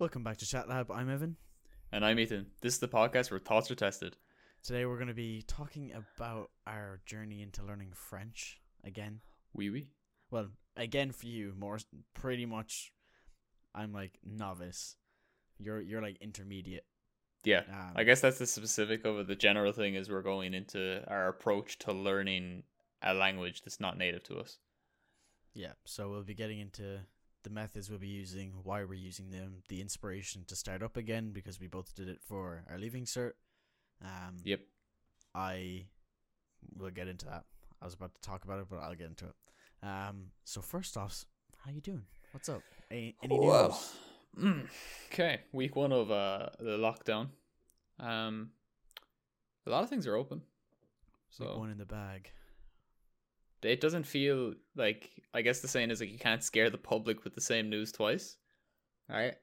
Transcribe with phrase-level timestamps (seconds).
[0.00, 0.92] Welcome back to Chat Lab.
[0.92, 1.34] I'm Evan.
[1.90, 2.46] And I'm Ethan.
[2.60, 4.16] This is the podcast where thoughts are tested.
[4.62, 9.18] Today we're going to be talking about our journey into learning French again.
[9.54, 9.88] Wee wee.
[10.30, 11.78] Well, again for you, more
[12.14, 12.92] pretty much.
[13.74, 14.94] I'm like novice.
[15.58, 16.84] You're you're like intermediate.
[17.42, 17.62] Yeah.
[17.68, 19.26] Um, I guess that's the specific of it.
[19.26, 22.62] The general thing is we're going into our approach to learning
[23.02, 24.58] a language that's not native to us.
[25.54, 25.72] Yeah.
[25.86, 27.00] So we'll be getting into
[27.44, 31.30] the methods we'll be using, why we're using them, the inspiration to start up again
[31.32, 33.32] because we both did it for our leaving cert.
[34.04, 34.60] Um, Yep.
[35.34, 35.86] I
[36.76, 37.44] will get into that.
[37.80, 39.86] I was about to talk about it, but I'll get into it.
[39.86, 41.24] Um, so first off,
[41.64, 42.02] how you doing?
[42.32, 42.62] What's up?
[42.90, 44.44] Any, any Well, news?
[44.44, 44.68] Mm.
[45.12, 47.28] Okay, week one of uh the lockdown.
[47.98, 48.50] Um,
[49.66, 52.30] a lot of things are open, Week so one in the bag.
[53.62, 55.10] It doesn't feel like.
[55.34, 57.92] I guess the saying is like you can't scare the public with the same news
[57.92, 58.36] twice,
[59.08, 59.34] right?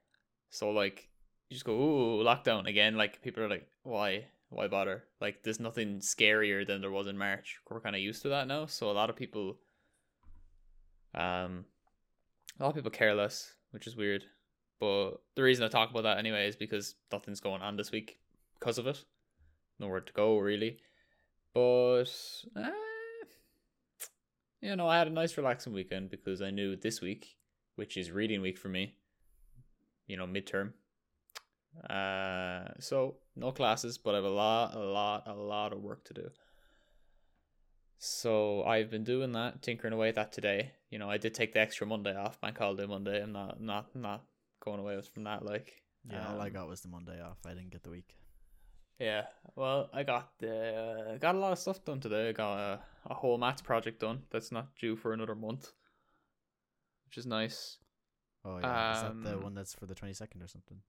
[0.50, 1.10] So like
[1.50, 2.96] you just go ooh lockdown again.
[2.96, 5.04] Like people are like, why, why bother?
[5.22, 7.58] Like there's nothing scarier than there was in March.
[7.70, 8.66] We're kind of used to that now.
[8.66, 9.58] So a lot of people,
[11.14, 11.66] um,
[12.60, 14.24] a lot of people care less, which is weird.
[14.80, 18.18] But the reason I talk about that anyway is because nothing's going on this week
[18.60, 19.04] because of it.
[19.80, 20.80] Nowhere to go really.
[21.54, 22.06] But
[22.56, 22.70] uh,
[24.62, 27.36] you know, I had a nice relaxing weekend because I knew this week,
[27.76, 28.96] which is reading week for me,
[30.08, 30.74] you know, midterm.
[31.90, 36.04] Uh, so no classes, but I have a lot, a lot, a lot of work
[36.06, 36.30] to do.
[37.98, 40.72] So I've been doing that, tinkering away at that today.
[40.90, 43.22] You know, I did take the extra Monday off, bank holiday Monday.
[43.22, 44.24] I'm not, not, not
[44.60, 45.46] going away from that.
[45.46, 47.38] Like, Yeah, all I um, got was the Monday off.
[47.46, 48.16] I didn't get the week.
[49.00, 52.30] Yeah, well, I got the got a lot of stuff done today.
[52.30, 55.72] I got a, a whole maths project done that's not due for another month,
[57.06, 57.78] which is nice.
[58.46, 60.82] Oh yeah, is that the Um, one that's for the twenty second or something?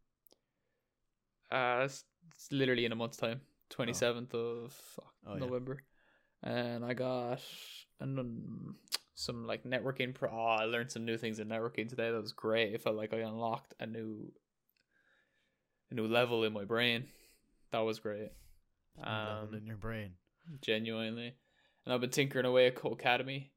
[1.50, 3.40] Uh, it's, it's literally in a month's time,
[3.70, 5.38] twenty seventh of fuck, Oh, yeah.
[5.38, 5.82] November,
[6.42, 7.40] and I got
[8.00, 8.76] and um,
[9.14, 10.14] some like networking.
[10.14, 12.10] Pro- oh, I learned some new things in networking today.
[12.10, 12.74] That was great.
[12.74, 14.32] It felt like I unlocked a new
[15.90, 17.06] a new level in my brain.
[17.76, 18.30] That was great.
[19.04, 20.12] Um, in your brain.
[20.62, 21.34] genuinely.
[21.84, 23.50] And I've been tinkering away at Codecademy.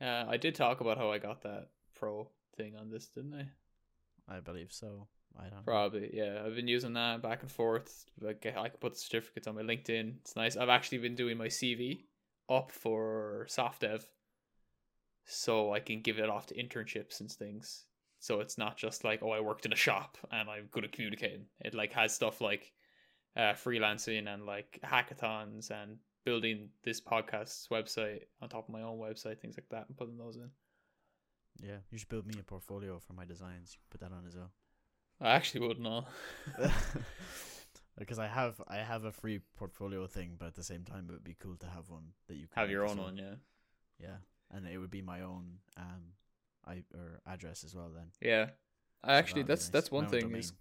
[0.00, 4.36] Uh, I did talk about how I got that pro thing on this, didn't I?
[4.36, 5.06] I believe so.
[5.38, 5.58] I don't.
[5.58, 5.62] know.
[5.64, 6.42] Probably, yeah.
[6.44, 8.04] I've been using that back and forth.
[8.20, 10.16] Like I can put the certificates on my LinkedIn.
[10.22, 10.56] It's nice.
[10.56, 12.06] I've actually been doing my CV
[12.50, 14.04] up for soft dev,
[15.24, 17.84] so I can give it off to internships and things.
[18.18, 20.90] So it's not just like, oh, I worked in a shop and I'm good at
[20.90, 21.46] communicating.
[21.60, 22.72] It like has stuff like
[23.36, 28.98] uh, freelancing and like hackathons and building this podcast's website on top of my own
[28.98, 30.50] website, things like that, and putting those in.
[31.60, 33.76] Yeah, you should build me a portfolio for my designs.
[33.90, 34.50] Put that on as well.
[35.20, 36.04] I actually wouldn't know.
[37.98, 41.12] because I have I have a free portfolio thing, but at the same time, it
[41.12, 43.34] would be cool to have one that you can Have your own one, yeah.
[44.00, 44.16] Yeah,
[44.50, 46.02] and it would be my own um,
[46.66, 47.90] I or address as well.
[47.94, 48.46] Then Yeah.
[49.04, 49.70] So Actually, that's nice.
[49.70, 50.52] that's one own thing is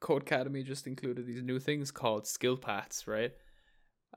[0.00, 0.20] domain.
[0.20, 3.32] Codecademy just included these new things called skill paths, right?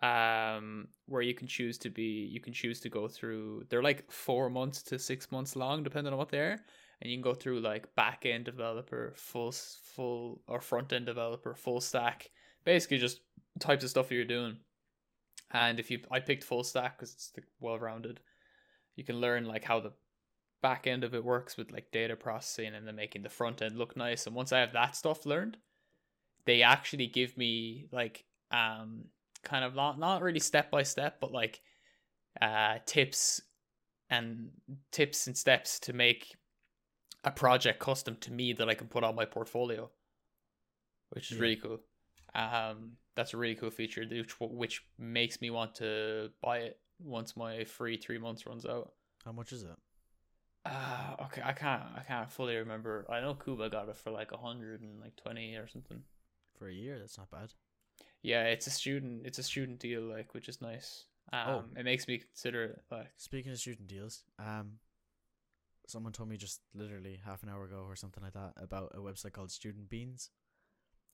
[0.01, 3.66] Um, where you can choose to be, you can choose to go through.
[3.69, 6.59] They're like four months to six months long, depending on what they are,
[7.01, 11.53] and you can go through like back end developer, full full or front end developer,
[11.53, 12.29] full stack,
[12.63, 13.22] basically just
[13.59, 14.57] types of stuff you're doing.
[15.51, 18.19] And if you, I picked full stack because it's well rounded.
[18.95, 19.94] You can learn like how the
[20.62, 23.78] back end of it works with like data processing and then making the front end
[23.78, 24.28] look nice.
[24.28, 25.57] And once I have that stuff learned,
[26.50, 29.06] they actually give me like um
[29.44, 31.62] kind of not not really step by step, but like
[32.42, 33.42] uh tips
[34.10, 34.50] and
[34.92, 36.36] tips and steps to make
[37.24, 39.92] a project custom to me that I can put on my portfolio,
[41.12, 41.42] which is Yeah.
[41.44, 41.80] really cool.
[42.34, 47.38] Um, that's a really cool feature, which which makes me want to buy it once
[47.38, 48.94] my free three months runs out.
[49.26, 49.78] how much is it?
[50.66, 53.06] Uh, okay, I can't I can't fully remember.
[53.10, 56.04] I know Kuba got it for like a hundred and like twenty or something.
[56.59, 57.53] For a year, that's not bad.
[58.21, 61.06] Yeah, it's a student it's a student deal like which is nice.
[61.31, 61.63] Um, Oh.
[61.79, 64.79] it makes me consider it like Speaking of student deals, um,
[65.88, 69.00] someone told me just literally half an hour ago or something like that about a
[69.00, 70.29] website called Student Beans.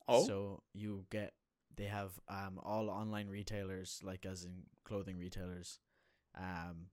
[0.08, 1.34] oh So you get
[1.76, 5.80] they have um all online retailers like as in clothing retailers,
[6.38, 6.88] um,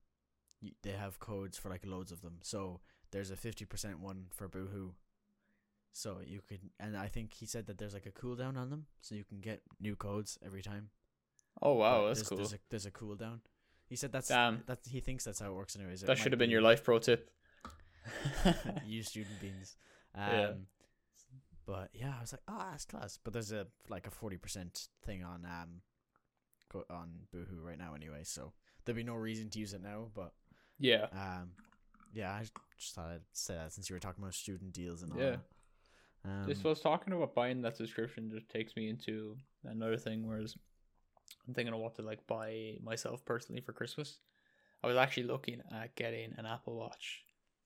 [0.83, 2.39] they have codes for like loads of them.
[2.43, 2.81] So
[3.13, 4.93] there's a fifty percent one for Boohoo.
[5.93, 8.87] So you could, and I think he said that there's like a cooldown on them,
[9.03, 10.89] so you can get new codes every time.
[11.61, 12.39] oh wow But that's there's, cool.
[12.39, 13.41] There's a there's a cooldown.
[13.89, 14.63] He said that's Damn.
[14.67, 16.03] that he thinks that's how it works anyways.
[16.03, 17.31] It that should have been be- your life pro tip.
[18.87, 19.77] you student beans.
[20.15, 20.51] Um, Yeah.
[21.65, 23.19] But yeah, I was like, oh, that's class.
[23.23, 25.81] But there's a like a forty percent thing on um
[26.91, 28.53] on Boohoo right now anyway, so
[28.85, 30.09] there'd be no reason to use it now.
[30.15, 30.33] But
[30.79, 31.07] Yeah.
[31.13, 31.53] um,
[32.13, 32.45] yeah, I
[32.79, 35.19] just thought I'd say that since you were talking about student deals and all.
[35.19, 35.31] Yeah.
[35.31, 35.41] that.
[36.25, 40.27] Um, Just was talking about buying that subscription just takes me into another thing.
[40.27, 40.55] Whereas
[41.47, 44.19] I'm thinking of what to like buy myself personally for Christmas.
[44.85, 47.23] I was actually looking at getting an Apple Watch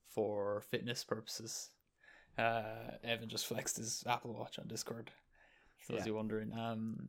[0.08, 1.70] for fitness purposes.
[2.38, 5.11] Uh, Evan just flexed his Apple Watch on Discord.
[5.79, 6.06] For those Yeah.
[6.06, 7.08] you wondering, um,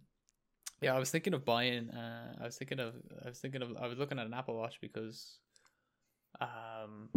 [0.82, 1.90] yeah, I was thinking of buying.
[1.90, 2.94] Uh, I was thinking of.
[3.26, 3.76] I was thinking of.
[3.78, 5.40] I was looking at an Apple Watch because,
[6.40, 7.10] um,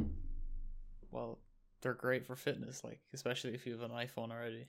[1.10, 1.38] well,
[1.82, 2.82] they're great for fitness.
[2.84, 4.66] Like especially if you have an iPhone already.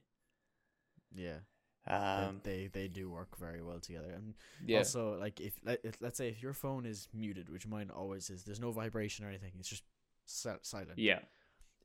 [1.13, 1.39] yeah,
[1.87, 4.11] they- Um, they they do work very well together.
[4.11, 4.35] And
[4.65, 8.29] yeah, also, like if, if let's say if your phone is muted, which mine always
[8.29, 9.53] is, there's no vibration or anything.
[9.59, 9.83] It's just
[10.25, 10.97] silent.
[10.99, 11.19] yeah,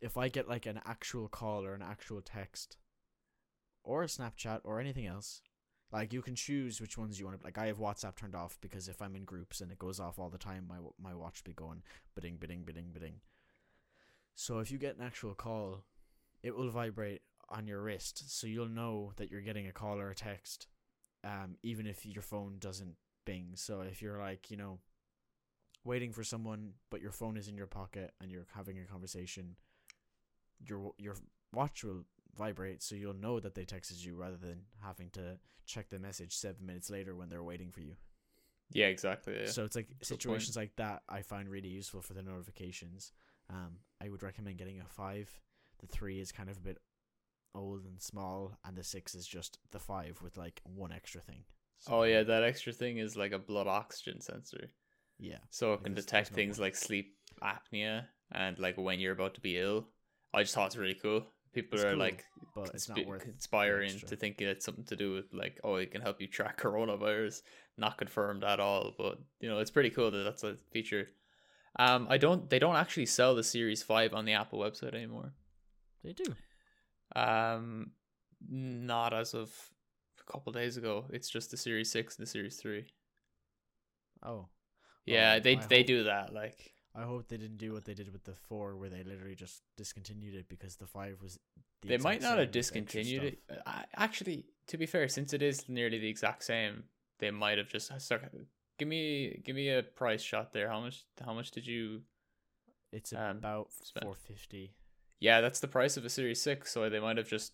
[0.00, 2.76] if I get like an actual call or an actual text
[3.82, 5.40] or a Snapchat or anything else,
[5.90, 8.58] like you can choose which ones you want to like I have WhatsApp turned off
[8.60, 11.42] because if I'm in groups and it goes off all the time my my watch
[11.44, 11.82] be going
[12.14, 13.20] bidding bidding bidding bidding.
[14.36, 15.84] So if you get an actual call,
[16.42, 20.10] it will vibrate on your wrist so you'll know that you're getting a call or
[20.10, 20.66] a text
[21.22, 23.52] um even if your phone doesn't bing.
[23.54, 24.78] So if you're like, you know,
[25.86, 29.54] waiting for someone but your phone is in your pocket and you're having a conversation
[30.58, 31.14] your your
[31.52, 32.04] watch will
[32.36, 36.34] vibrate so you'll know that they texted you rather than having to check the message
[36.34, 37.94] seven minutes later when they're waiting for you
[38.72, 39.36] yeah, exactly.
[39.42, 39.46] Yeah.
[39.46, 43.12] so it's like situations like that i find really useful for the notifications
[43.50, 45.30] um i would recommend getting a five.
[45.80, 46.78] The three is kind of a bit
[47.54, 51.44] old and small and the six is just the five with like one extra thing.
[51.78, 54.70] So, oh yeah, that extra thing is like a blood oxygen sensor,
[55.18, 55.38] yeah.
[55.50, 59.12] So it can There's- detect there's no things like sleep apnea and like when you're
[59.12, 59.88] about to be ill.
[60.32, 61.26] I just thought it's really cool.
[61.52, 64.96] People It's are cool, like but it's not worth conspiring to think it's something to
[64.96, 67.42] do with like oh it can help you track coronavirus.
[67.76, 71.08] Not confirmed at all but you know it's pretty cool that that's a feature
[71.78, 75.32] um i don't they don't actually sell the series 5 on the apple website anymore.
[76.04, 76.34] They do.
[77.14, 77.92] Um
[78.48, 79.50] not as of
[80.20, 81.06] a couple days ago.
[81.10, 82.86] It's just the series 6 and the series 3
[84.24, 84.48] oh.
[85.04, 87.84] Yeah Oh, they I they hope- do that like I hope they didn't do what
[87.84, 91.38] they did with the four, where they literally just discontinued it because the five was.
[91.82, 93.38] The they might not have discontinued it.
[93.66, 96.84] I, actually to be fair since it is nearly the exact same
[97.18, 98.22] they might have just stuck
[98.78, 102.02] give me give me a price shot there how much how much did you
[102.92, 103.68] It's um, about
[104.02, 104.74] four fifty.
[105.20, 107.52] yeah that's the price of a series 6 so they might have just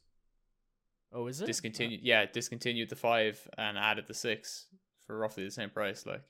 [1.14, 4.66] Oh, is it discontinued yeah discontinued the 5 and added the 6
[5.06, 6.22] for roughly the same price like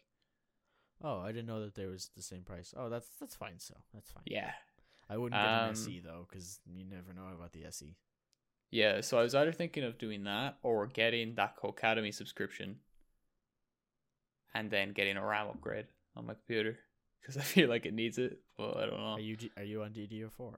[1.04, 2.72] Oh, I didn't know that there was the same price.
[2.76, 3.58] Oh, that's that's fine.
[3.58, 4.22] So that's fine.
[4.26, 4.52] yeah
[5.10, 7.64] I wouldn't get an Um, SE though, because you never know about the.
[7.64, 7.96] SE.
[8.70, 12.76] yeah so i was either thinking of doing that or getting that codecademy subscription
[14.54, 16.78] and then getting a ram upgrade on my computer
[17.20, 19.82] because i feel like it needs it but i don't know Are you are you
[19.82, 20.54] on DDR4?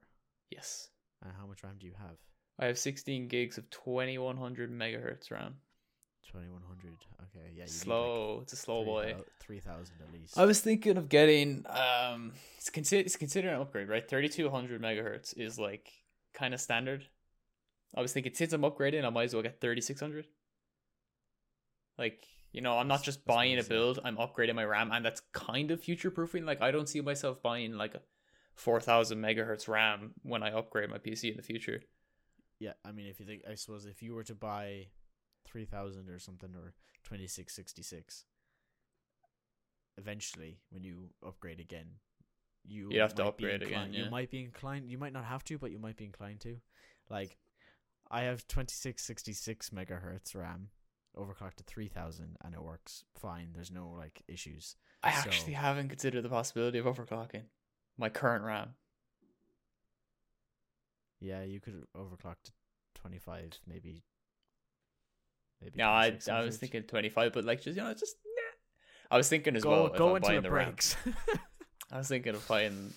[0.51, 0.89] yes
[1.23, 2.17] And how much RAM do you have?
[2.59, 5.55] I have 16 gigs of 2100 megahertz RAM.
[6.31, 6.97] Twenty one hundred.
[7.21, 7.65] Okay, yeah.
[7.65, 9.15] You slow, it's a slow boy.
[9.41, 10.39] Three thousand at least.
[10.39, 14.09] I was thinking of getting um, it's consider it's considered an upgrade, right?
[14.09, 15.93] 3200 megahertz is like
[16.33, 17.05] kind of standard.
[17.95, 20.27] I was thinking since I'm upgrading, I might as well get 3600.
[21.99, 25.05] Like you know, I'm not just that's buying a build; I'm upgrading my RAM, and
[25.05, 26.47] that's kind of future proofing.
[26.47, 28.01] Like I don't see myself buying like a
[28.55, 31.83] 4000 megahertz RAM when I upgrade my PC in the future.
[32.61, 34.87] Yeah, I mean, if you think, I suppose if you were to buy
[35.45, 38.25] three thousand or something or twenty six sixty six,
[39.99, 41.87] eventually when you upgrade again,
[42.65, 44.05] you You'd have to upgrade again, inclined- yeah.
[44.05, 44.91] You might be inclined.
[44.91, 46.59] You might not have to, but you might be inclined to.
[47.11, 47.37] Like,
[48.11, 50.69] I have twenty six sixty six megahertz RAM,
[51.17, 53.49] overclocked to three thousand, and it works fine.
[53.55, 54.77] There's no like issues.
[55.03, 57.45] I So- actually haven't considered the possibility of overclocking
[57.99, 58.75] my current RAM.
[61.21, 62.53] Yeah, you could overclock to
[62.95, 64.03] twenty five, maybe.
[65.63, 69.15] Maybe No, I, I was thinking 25, but like just you know just nah.
[69.15, 69.89] I was thinking as go well.
[69.89, 70.97] go into the breaks.
[71.93, 72.93] I was thinking of buying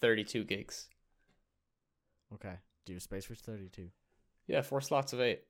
[0.00, 0.88] 32 gigs.
[2.34, 2.54] okay.
[2.84, 3.90] Do you have space for thirty two?
[4.48, 5.42] Yeah, four slots of eight.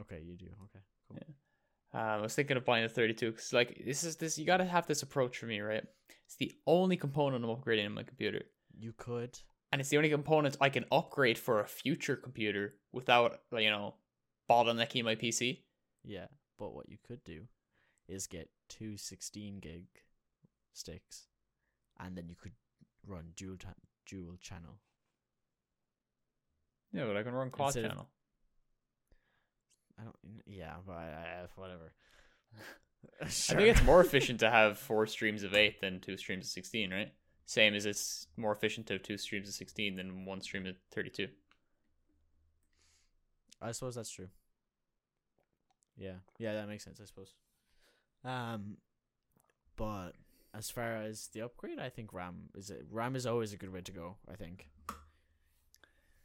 [0.00, 0.46] Okay, you do.
[0.46, 1.34] Okay, cool.
[1.92, 4.58] Um, I was thinking of buying a 32 because like this is this you got
[4.58, 5.84] to have this approach for me, right?
[6.26, 8.42] It's the only component I'm upgrading in my computer,
[8.78, 9.38] You could.
[9.72, 13.94] and it's the only component I can upgrade for a future computer without you know
[14.50, 15.62] bottlenecking my PC.
[16.04, 16.26] Yeah,
[16.58, 17.42] but what you could do
[18.08, 19.84] is get two 16 gig
[20.72, 21.28] sticks,
[21.98, 22.52] and then you could
[23.06, 23.74] run dual ta-
[24.06, 24.80] dual channel.
[26.92, 28.08] Yeah, but I can run quad Instead channel.
[29.98, 30.16] I don't.
[30.46, 31.92] Yeah, but uh, whatever.
[33.22, 36.50] I think it's more efficient to have four streams of eight than two streams of
[36.50, 37.12] sixteen, right?
[37.46, 40.76] Same as it's more efficient to have two streams of sixteen than one stream of
[40.90, 41.28] thirty-two.
[43.60, 44.28] I suppose that's true.
[45.96, 47.00] Yeah, yeah, that makes sense.
[47.00, 47.34] I suppose.
[48.24, 48.76] Um,
[49.76, 50.12] but
[50.54, 52.86] as far as the upgrade, I think RAM is it.
[52.90, 54.16] RAM is always a good way to go.
[54.30, 54.68] I think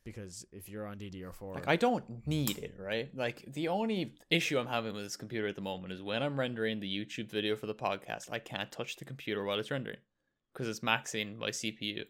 [0.04, 3.10] because if you're on DDR4, Like I don't need it, right?
[3.16, 6.40] Like the only issue I'm having with this computer at the moment is when I'm
[6.40, 10.00] rendering the YouTube video for the podcast, I can't touch the computer while it's rendering
[10.54, 12.06] because it's maxing my CPU.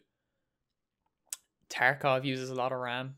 [1.70, 3.16] Tarkov uses a lot of RAM.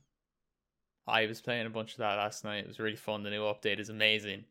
[1.07, 2.63] I was playing a bunch of that last night.
[2.63, 3.23] It was really fun.
[3.23, 4.45] The new update is amazing.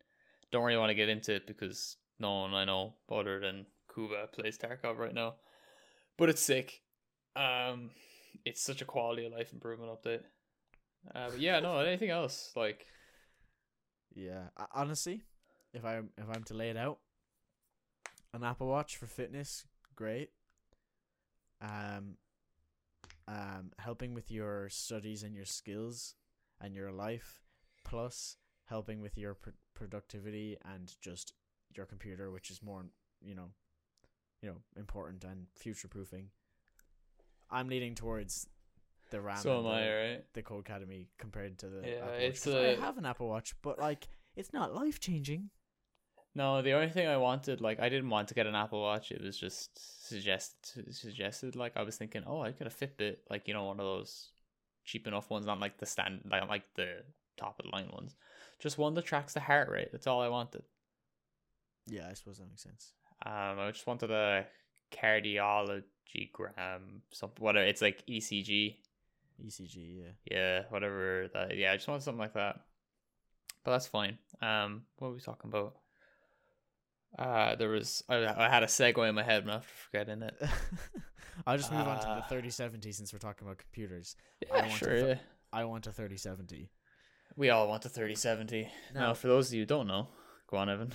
[0.50, 4.28] Don't really want to get into it because no one I know other than Kuba
[4.32, 5.34] plays Tarkov right now.
[6.18, 6.82] But it's sick.
[7.34, 7.90] Um
[8.44, 10.22] it's such a quality of life improvement update.
[11.14, 12.86] Uh, but yeah, no, anything else like
[14.14, 14.48] yeah.
[14.74, 15.22] Honestly,
[15.72, 16.98] if I if I'm to lay it out,
[18.32, 19.64] an Apple Watch for fitness,
[19.96, 20.30] great.
[21.60, 22.16] Um,
[23.28, 26.16] um, helping with your studies and your skills
[26.60, 27.42] and your life,
[27.84, 28.36] plus
[28.66, 31.32] helping with your pr- productivity and just
[31.74, 32.86] your computer, which is more,
[33.20, 33.50] you know,
[34.42, 36.28] you know, important and future proofing.
[37.52, 38.49] I'm leaning towards
[39.11, 39.37] the RAM.
[39.37, 40.25] so am and I, the, right?
[40.32, 42.21] the Codecademy compared to the Yeah, Apple Watch.
[42.23, 45.50] it's a- I have an Apple Watch, but like it's not life changing.
[46.35, 49.12] No, the only thing I wanted, like, I didn't want to get an Apple Watch.
[49.12, 50.54] It was just suggest
[50.94, 51.56] suggested.
[51.56, 54.30] Like, I was thinking, oh, I could a Fitbit, like you know, one of those
[54.85, 57.02] cheap enough ones, not like the stand, like like the
[57.37, 58.16] top of the line ones.
[58.61, 59.90] Just one that tracks the heart rate.
[59.92, 60.62] That's all I wanted.
[61.87, 62.92] Yeah, I suppose that makes sense.
[63.26, 64.47] Um, I just wanted a
[64.92, 67.42] cardiogram, something.
[67.42, 67.66] Whatever.
[67.66, 68.76] It's like ECG.
[69.46, 70.11] ECG, yeah.
[70.30, 71.56] Yeah, whatever that.
[71.56, 72.61] Yeah, I just wanted something like that.
[73.64, 74.18] But that's fine.
[74.40, 75.75] Um, what were we talking about?
[77.18, 80.34] Uh, there was I, I had a segue in my head, but I'm forgetting it.
[81.46, 84.16] I'll just move on to the Uh, 3070 since we're talking about computers.
[84.52, 84.94] I want sure.
[84.96, 85.14] th- yeah.
[85.52, 86.70] I want a 3070.
[87.37, 88.70] We all want a 3070.
[88.94, 90.08] Now, Now- for those of you who don't know,
[90.52, 90.92] go on, Evan.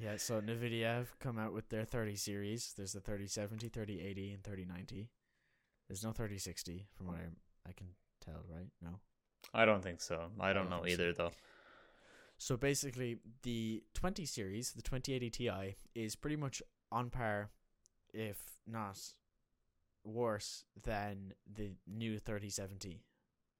[0.00, 2.72] yeah, so Nvidia have come out with their 30 series.
[2.76, 5.10] There's the 3070, 3080, and 3090.
[5.88, 7.88] There's no 3060 from what I I can
[8.24, 8.68] tell, right?
[8.80, 9.00] No.
[9.52, 10.30] I don't think so.
[10.38, 11.02] I don't don't know think so.
[11.02, 11.32] either, though.
[12.38, 16.62] So basically, the 20 series, the 2080 Ti, is pretty much
[16.92, 17.50] on par,
[18.14, 18.98] if not
[20.04, 23.02] worse, than the new 3070.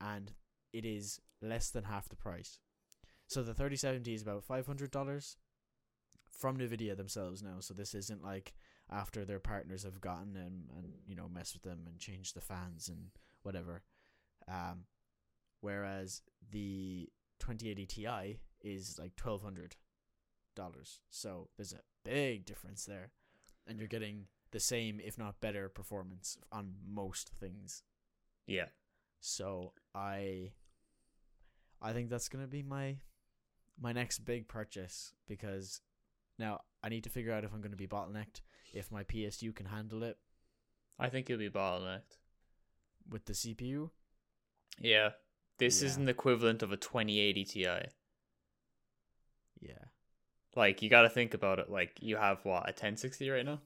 [0.01, 0.33] And
[0.73, 2.59] it is less than half the price.
[3.27, 5.37] So the 3070 is about $500
[6.41, 7.57] from NVIDIA themselves now.
[7.61, 8.55] So this isn't like
[8.91, 12.41] after their partners have gotten them and, you know, mess with them and change the
[12.41, 13.11] fans and
[13.43, 13.83] whatever.
[14.49, 14.85] Um,
[15.61, 19.77] whereas the 2080 Ti is like twelve hundred
[20.57, 21.01] dollars.
[21.11, 23.11] So there's a big difference there,
[23.67, 27.83] and you're getting the same, if not better, performance on most things.
[28.47, 28.67] Yeah.
[29.21, 30.53] So I,
[31.81, 32.97] I think that's gonna be my,
[33.81, 35.81] my next big purchase because
[36.41, 38.41] now I need to figure out if I'm gonna be bottlenecked,
[38.75, 40.19] if my PSU can handle it
[40.99, 42.19] I think you'll be bottlenecked.
[43.09, 43.91] with the CPU.
[44.79, 45.11] Yeah.
[45.59, 45.87] This Yeah.
[45.89, 47.65] isn't the equivalent of a 2080 Ti.
[49.61, 49.85] Yeah,
[50.57, 51.69] Like, you got to think about it.
[51.71, 53.61] Like, you have what, a 1060 right now?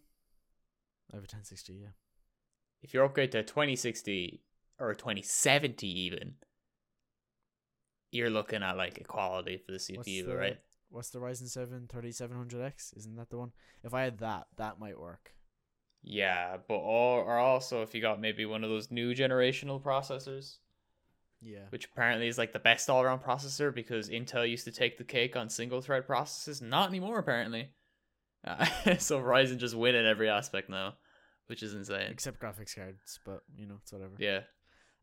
[1.12, 1.74] I have a 1060.
[1.74, 1.92] Yeah.
[2.82, 4.42] If you upgrade to a 2060
[4.78, 6.36] or a 2070 even,
[8.10, 10.58] you're looking at like equality for the CPU, the- right?
[10.94, 12.96] What's the Ryzen 7 3700X?
[12.96, 13.50] Isn't that the one?
[13.82, 15.32] If I had that, that might work.
[16.04, 20.58] Yeah, but or, or also if you got maybe one of those new generational processors,
[21.42, 21.64] Yeah.
[21.70, 25.02] which apparently is like the best all around processor because Intel used to take the
[25.04, 27.70] cake on single thread processes, not anymore apparently.
[28.46, 28.64] Uh,
[28.98, 30.94] so Ryzen just win in every aspect now,
[31.48, 32.10] which is insane.
[32.12, 34.12] Except graphics cards, but you know, it's whatever.
[34.18, 34.42] Yeah,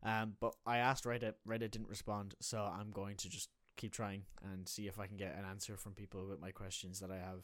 [0.02, 1.34] Um, but I asked Reddit.
[1.46, 5.16] Reddit didn't respond, so I'm going to just keep trying and see if I can
[5.16, 7.42] get an answer from people with my questions that I have,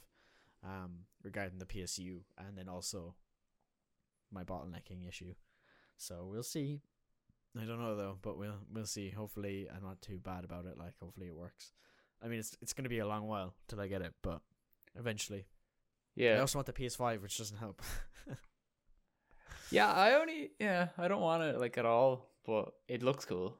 [0.65, 3.15] um, regarding the PSU and then also
[4.31, 5.35] my bottlenecking issue.
[5.97, 6.81] So we'll see.
[7.61, 9.11] I don't know though, but we'll we'll see.
[9.11, 10.79] Hopefully, I'm not too bad about it.
[10.79, 11.73] Like, hopefully, it works.
[12.23, 14.41] I mean, it's it's gonna be a long while till I get it, but
[14.97, 15.47] eventually.
[16.15, 16.35] Yeah.
[16.37, 17.81] I also want the PS5, which doesn't help.
[19.71, 19.93] yeah.
[19.93, 23.57] I only yeah, I don't want it like at all, but it looks cool.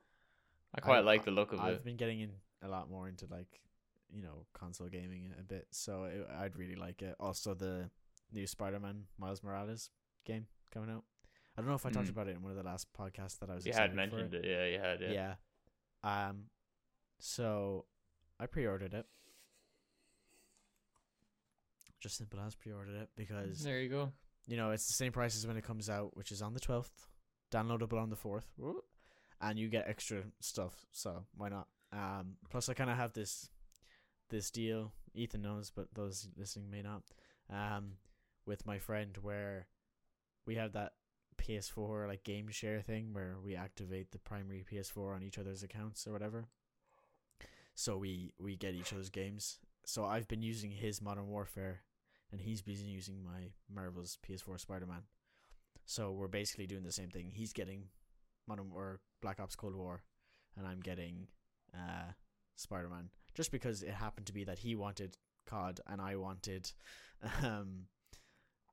[0.75, 1.63] I quite I- like the look of it.
[1.63, 2.31] I've been getting in
[2.63, 3.61] a lot more into like,
[4.11, 7.15] you know, console gaming a bit, so it, I'd really like it.
[7.21, 7.91] Also, the
[8.33, 9.91] new Spider-Man Miles Morales
[10.25, 11.05] game coming out.
[11.57, 12.11] I don't know if I talked Mm.
[12.11, 13.67] about it in one of the last podcasts that I was.
[13.67, 14.45] You had mentioned it.
[14.45, 14.49] it.
[14.49, 15.01] Yeah, you had.
[15.01, 15.35] Yeah.
[16.05, 16.29] Yeah.
[16.29, 16.45] Um.
[17.19, 17.87] So,
[18.39, 19.07] I pre-ordered it.
[22.01, 24.13] Just simple as pre-ordered it because There you go.
[24.47, 26.61] you know it's the same price as when it comes out, which is on the
[26.61, 27.09] twelfth,
[27.51, 28.47] downloadable on the fourth,
[29.41, 30.87] and you get extra stuff.
[30.93, 31.67] So why not?
[31.93, 33.51] Um, plus I kind of have this
[34.31, 34.93] this deal.
[35.15, 37.03] Ethan knows, but those listening may not.
[37.51, 37.93] Um,
[38.47, 39.67] with my friend where
[40.47, 40.93] we have that
[41.39, 46.07] PS4 like game share thing where we activate the primary PS4 on each other's accounts
[46.07, 46.47] or whatever.
[47.75, 49.59] So we we get each other's games.
[49.85, 51.81] So I've been using his Modern Warfare,
[52.31, 55.03] and he's been using my Marvel's PS4 Spider-Man.
[55.87, 57.31] So we're basically doing the same thing.
[57.33, 57.85] He's getting
[58.47, 60.03] Modern War, Black Ops Cold War,
[60.57, 61.29] and I'm getting
[61.75, 62.13] uh
[62.57, 63.11] Spider-Man.
[63.35, 66.71] Just because it happened to be that he wanted COD and I wanted
[67.43, 67.87] um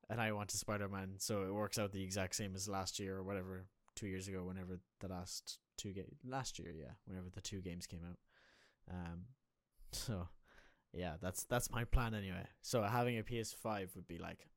[0.09, 3.17] and I wanted Spider Man, so it works out the exact same as last year
[3.17, 7.41] or whatever, two years ago, whenever the last two game last year, yeah, whenever the
[7.41, 8.17] two games came out.
[8.91, 9.21] Um,
[9.91, 10.27] so
[10.93, 12.45] yeah, that's that's my plan anyway.
[12.61, 14.47] So having a PS5 would be like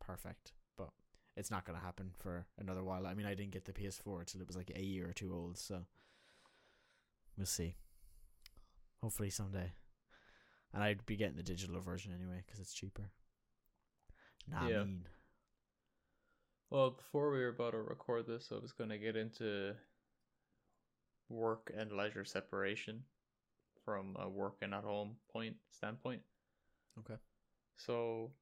[0.00, 0.90] perfect, but
[1.36, 3.06] it's not gonna happen for another while.
[3.06, 5.32] I mean, I didn't get the PS4 till it was like a year or two
[5.32, 5.86] old, so
[7.36, 7.76] we'll see.
[9.02, 9.72] Hopefully someday.
[10.72, 13.10] And I'd be getting the digital version anyway because it's cheaper.
[14.46, 14.84] Nah, Yeah.
[14.84, 15.08] mean.
[16.70, 19.74] Well, before we were about to record this, I was going to get into
[21.30, 23.04] work and leisure separation
[23.84, 26.22] from a work and at home point standpoint.
[26.98, 27.16] Okay.
[27.76, 28.32] So,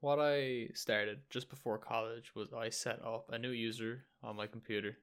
[0.00, 4.46] what I started just before college was I set up a new user on my
[4.46, 4.98] computer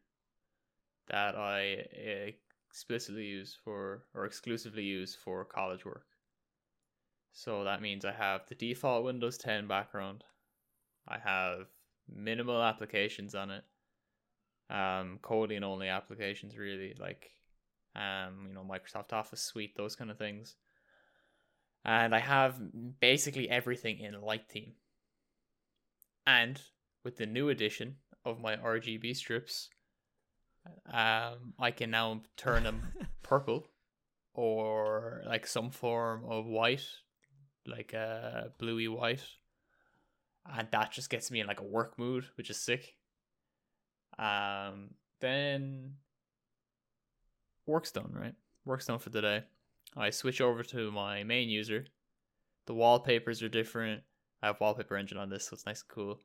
[1.08, 2.32] that I eh,
[2.74, 6.06] explicitly use for or exclusively use for college work.
[7.32, 10.24] So that means I have the default Windows 10 background.
[11.08, 11.68] I have
[12.12, 13.64] minimal applications on it.
[14.72, 17.30] Um, coding only applications really, like
[17.96, 20.56] um, you know, Microsoft Office suite, those kind of things.
[21.86, 22.60] And I have
[23.00, 24.74] basically everything in light theme.
[26.26, 26.60] And
[27.04, 29.70] with the new addition of my RGB strips,
[30.92, 32.82] um, I can now turn them
[33.24, 33.68] purple
[34.34, 36.86] or like some form of white,
[37.68, 39.24] like a uh, bluey white,
[40.46, 42.96] and that just gets me in like a work mood, which is sick.
[44.18, 45.96] Um, then
[47.66, 48.36] work's done, right?
[48.66, 49.44] Work's done for the day.
[49.96, 51.86] I switch over to my main user.
[52.66, 54.04] The wallpapers are different.
[54.42, 56.20] I have wallpaper engine on this, so it's nice and cool.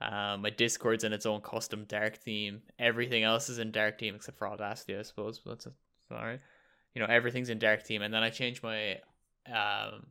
[0.00, 2.62] Um, my Discord's in its own custom dark theme.
[2.78, 5.40] Everything else is in dark theme except for Audacity, I suppose.
[5.40, 6.40] But that's a, alright.
[6.94, 8.98] You know, everything's in dark theme, and then I change my
[9.46, 10.06] um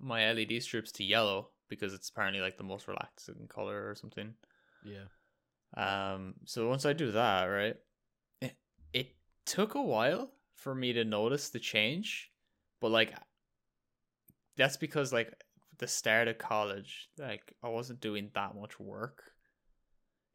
[0.00, 4.34] my LED strips to yellow because it's apparently like the most relaxing color or something.
[4.84, 5.04] Yeah.
[5.76, 7.76] Um, so once I do that, right,
[8.40, 8.56] it,
[8.92, 9.08] it
[9.44, 12.30] took a while for me to notice the change,
[12.80, 13.12] but like
[14.56, 15.32] that's because like
[15.78, 19.22] the start of college, like I wasn't doing that much work.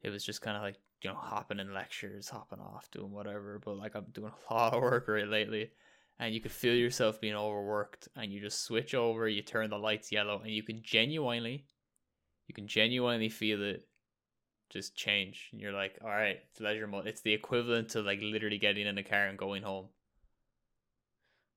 [0.02, 3.60] It was just kind of like you know hopping in lectures, hopping off, doing whatever.
[3.64, 5.70] But like I'm doing a lot of work right lately,
[6.18, 9.78] and you could feel yourself being overworked, and you just switch over, you turn the
[9.78, 11.66] lights yellow, and you can genuinely,
[12.46, 13.86] you can genuinely feel it
[14.70, 15.48] just change.
[15.52, 17.06] And you're like, all right, it's leisure mode.
[17.06, 19.88] It's the equivalent to like literally getting in a car and going home.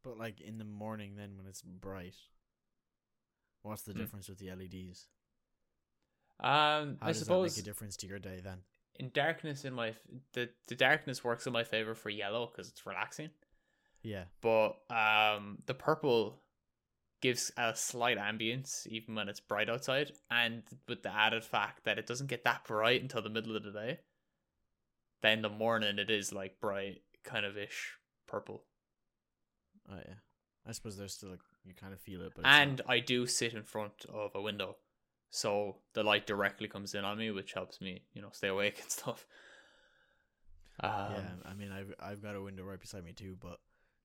[0.03, 2.15] But like in the morning, then when it's bright,
[3.63, 3.99] what's the Hmm.
[3.99, 5.07] difference with the LEDs?
[6.39, 8.63] Um, How I does suppose that make a difference to your day then?
[8.95, 9.95] in darkness, in my
[10.33, 13.31] the the darkness works in my favor for yellow because it's relaxing.
[14.03, 14.25] Yeah.
[14.41, 16.43] But um, the purple
[17.21, 21.97] gives a slight ambience even when it's bright outside, and with the added fact that
[21.97, 23.99] it doesn't get that bright until the middle of the day.
[25.21, 27.93] Then the morning it is like bright, kind of ish
[28.27, 28.65] purple.
[29.89, 30.15] Oh yeah.
[30.67, 32.89] I suppose there's still like you kind of feel it, but and not.
[32.89, 34.77] I do sit in front of a window,
[35.29, 38.79] so the light directly comes in on me, which helps me, you know, stay awake
[38.81, 39.25] and stuff.
[40.79, 41.29] Um, yeah.
[41.45, 43.59] I mean, I've I've got a window right beside me too, but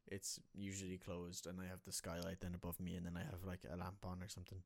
[0.06, 3.44] it's usually closed, and I have the skylight then above me, and then I have
[3.46, 4.62] like a lamp on or something.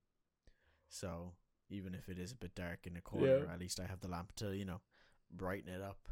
[0.89, 1.33] So
[1.71, 3.53] even if it is a bit dark in the corner, Yeah.
[3.53, 4.81] at least I have the lamp to you know
[5.31, 6.09] brighten it up.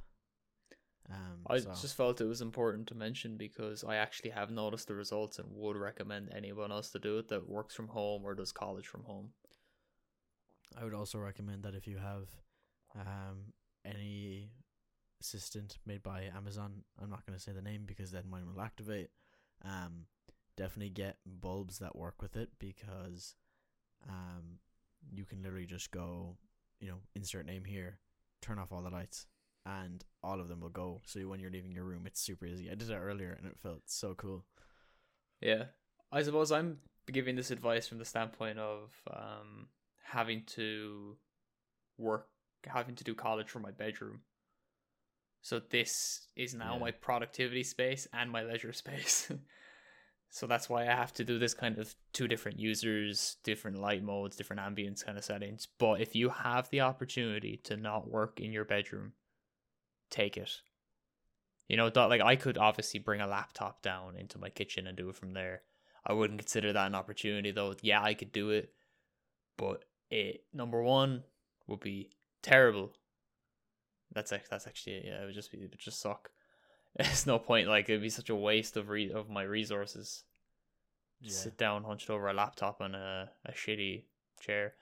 [1.10, 4.86] Um, I so- just felt it was important to mention because I actually have noticed
[4.88, 8.34] the results and would recommend anyone else to do it that works from home or
[8.34, 9.30] does college from home.
[10.78, 12.28] I would also recommend that if you have
[12.94, 13.52] um,
[13.84, 14.50] any
[15.20, 18.62] assistant made by Amazon, I'm not going to say the name because then mine will
[18.62, 19.10] activate.
[19.64, 20.06] Um,
[20.56, 23.34] definitely get bulbs that work with it because
[24.08, 24.58] um,
[25.12, 26.36] you can literally just go,
[26.80, 27.98] you know, insert name here,
[28.40, 29.26] turn off all the lights,
[29.66, 31.00] and all of them will go.
[31.04, 32.70] So when you're leaving your room, it's super easy.
[32.70, 34.44] I did it earlier and it felt so cool.
[35.40, 35.64] Yeah.
[36.12, 36.78] I suppose I'm
[37.10, 39.68] giving this advice from the standpoint of um,
[40.02, 41.16] having to
[41.98, 42.26] work,
[42.66, 44.20] having to do college from my bedroom.
[45.42, 46.80] So this is now Yeah.
[46.80, 49.30] my productivity space and my leisure space.
[50.30, 54.02] so that's why I have to do this kind of two different users, different light
[54.02, 55.68] modes, different ambience kind of settings.
[55.78, 59.12] But if you have the opportunity to not work in your bedroom,
[60.10, 60.50] take it.
[61.68, 64.96] You know, that like I could obviously bring a laptop down into my kitchen and
[64.96, 65.62] do it from there.
[66.04, 67.74] I wouldn't consider that an opportunity though.
[67.82, 68.72] Yeah, I could do it,
[69.56, 71.22] but it number one
[71.66, 72.10] would be
[72.42, 72.92] terrible.
[74.12, 75.06] That's that's actually.
[75.06, 76.30] Yeah, it would just be it would just suck.
[76.96, 77.68] There's no point.
[77.68, 80.24] Like it'd be such a waste of re- of my resources.
[81.22, 84.04] Just sit down hunched over a laptop and a a shitty
[84.40, 84.74] chair.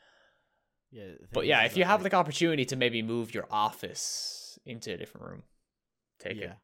[0.91, 1.05] Yeah.
[1.33, 5.27] But yeah, if you have like opportunity to maybe move your office into a different
[5.29, 5.43] room,
[6.19, 6.57] take yeah, it.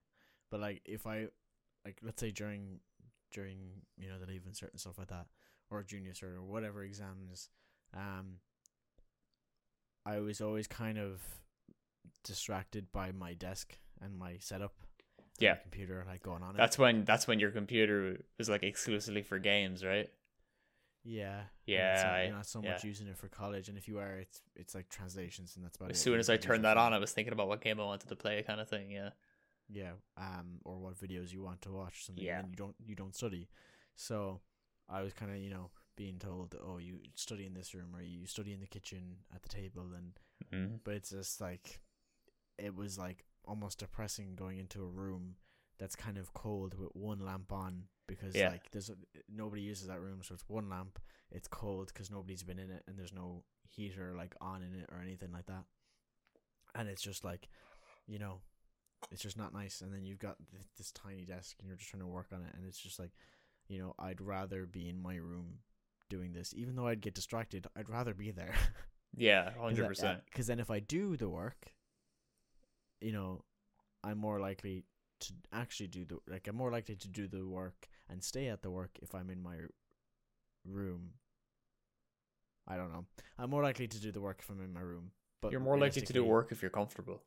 [0.50, 1.26] but like if I
[1.84, 2.80] like let's say during
[3.32, 3.58] during
[3.98, 5.26] you know the leaving cert and stuff like that,
[5.70, 7.48] or junior cert or whatever exams,
[7.94, 8.36] um,
[10.06, 11.22] I was always kind of
[12.22, 14.72] distracted by my desk and my setup.
[15.18, 15.52] and Yeah.
[15.54, 16.58] my computer like going on it.
[16.58, 20.10] That's when that's when your computer is like exclusively for games, right?
[21.04, 21.42] Yeah.
[21.66, 22.88] Yeah, not- I- you're not so much yeah.
[22.88, 25.90] using it for college, and if you are, it's it's like translations, and that's about
[25.90, 26.00] As it.
[26.00, 27.78] soon as I can use it turned that on, I was thinking about what game
[27.80, 28.90] I wanted to play, kind of thing.
[28.90, 29.10] Yeah.
[29.68, 32.24] yeah, um, or what videos you want to watch, something.
[32.24, 32.40] Yeah.
[32.40, 33.48] And you don't you don't study,
[33.96, 34.40] so
[34.88, 38.02] I was kind of you know being told, oh, you study in this room, or
[38.02, 40.18] you study in the kitchen at the table, and
[40.52, 40.76] Mm-hmm.
[40.84, 41.80] but it's just like
[42.58, 45.36] it was like almost depressing going into a room
[45.78, 48.50] that's kind of cold with one lamp on because Yeah.
[48.50, 48.90] like there's
[49.28, 50.98] nobody uses that room so it's one lamp
[51.30, 54.88] it's cold because nobody's been in it and there's no heater like on in it
[54.92, 55.64] or anything like that
[56.74, 57.48] and it's just like
[58.06, 58.40] you know
[59.10, 61.90] it's just not nice and then you've got th- this tiny desk and you're just
[61.90, 63.12] trying to work on it and it's just like
[63.68, 65.58] you know i'd rather be in my room
[66.10, 68.54] doing this even though i'd get distracted i'd rather be there
[69.16, 70.20] Yeah, uh, hundred percent.
[70.26, 71.72] because then if I do the work,
[73.00, 73.44] you know,
[74.02, 74.82] I'm more likely
[75.28, 78.62] to actually do the like I'm more likely to do the work and stay at
[78.62, 79.56] the work if I'm in my
[80.64, 81.10] room.
[82.66, 83.04] I don't know.
[83.38, 85.10] I'm more likely to do the work if I'm in my room.
[85.42, 87.22] But You're more likely to do work if you're comfortable.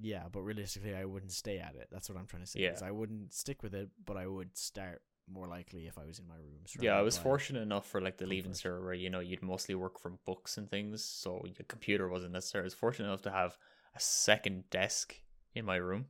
[0.00, 1.88] Yeah, but realistically, I wouldn't stay at it.
[1.90, 2.60] That's what I'm trying to say.
[2.60, 2.78] Yeah.
[2.84, 6.28] I wouldn't stick with it, but I would start more likely if I was in
[6.28, 6.60] my room.
[6.80, 9.74] Yeah, I was fortunate enough for like the leaving server where you know you'd mostly
[9.74, 12.62] work from books and things, so your computer wasn't necessary.
[12.62, 13.58] I was fortunate enough to have
[13.94, 15.16] a second desk
[15.54, 16.06] in my room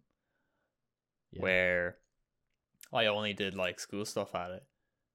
[1.33, 1.43] Yeah.
[1.43, 1.97] where
[2.93, 4.65] I only did like school stuff at it.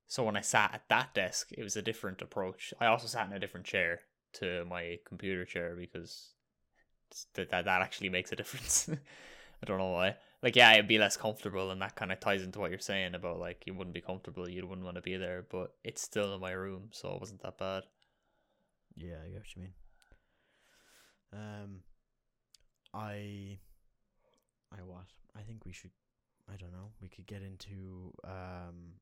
[0.08, 2.74] So when I sat at that desk, it was a different approach.
[2.80, 4.02] I also sat in a different chair
[4.34, 6.32] to my computer chair because
[7.34, 8.90] that that, that actually makes a difference.
[8.90, 10.16] I don't know why.
[10.44, 13.16] Like, yeah, it'd be less comfortable, and that kind of ties into what you're saying
[13.16, 16.34] about like you wouldn't be comfortable, you wouldn't want to be there, but it's still
[16.34, 17.84] in my room, so it wasn't that bad.
[18.96, 19.74] Yeah, I get what you mean.
[21.34, 21.80] Um,
[22.94, 23.60] I,
[24.72, 25.06] I what?
[25.38, 25.92] I think we should.
[26.52, 26.92] I don't know.
[27.02, 29.00] We could get into um,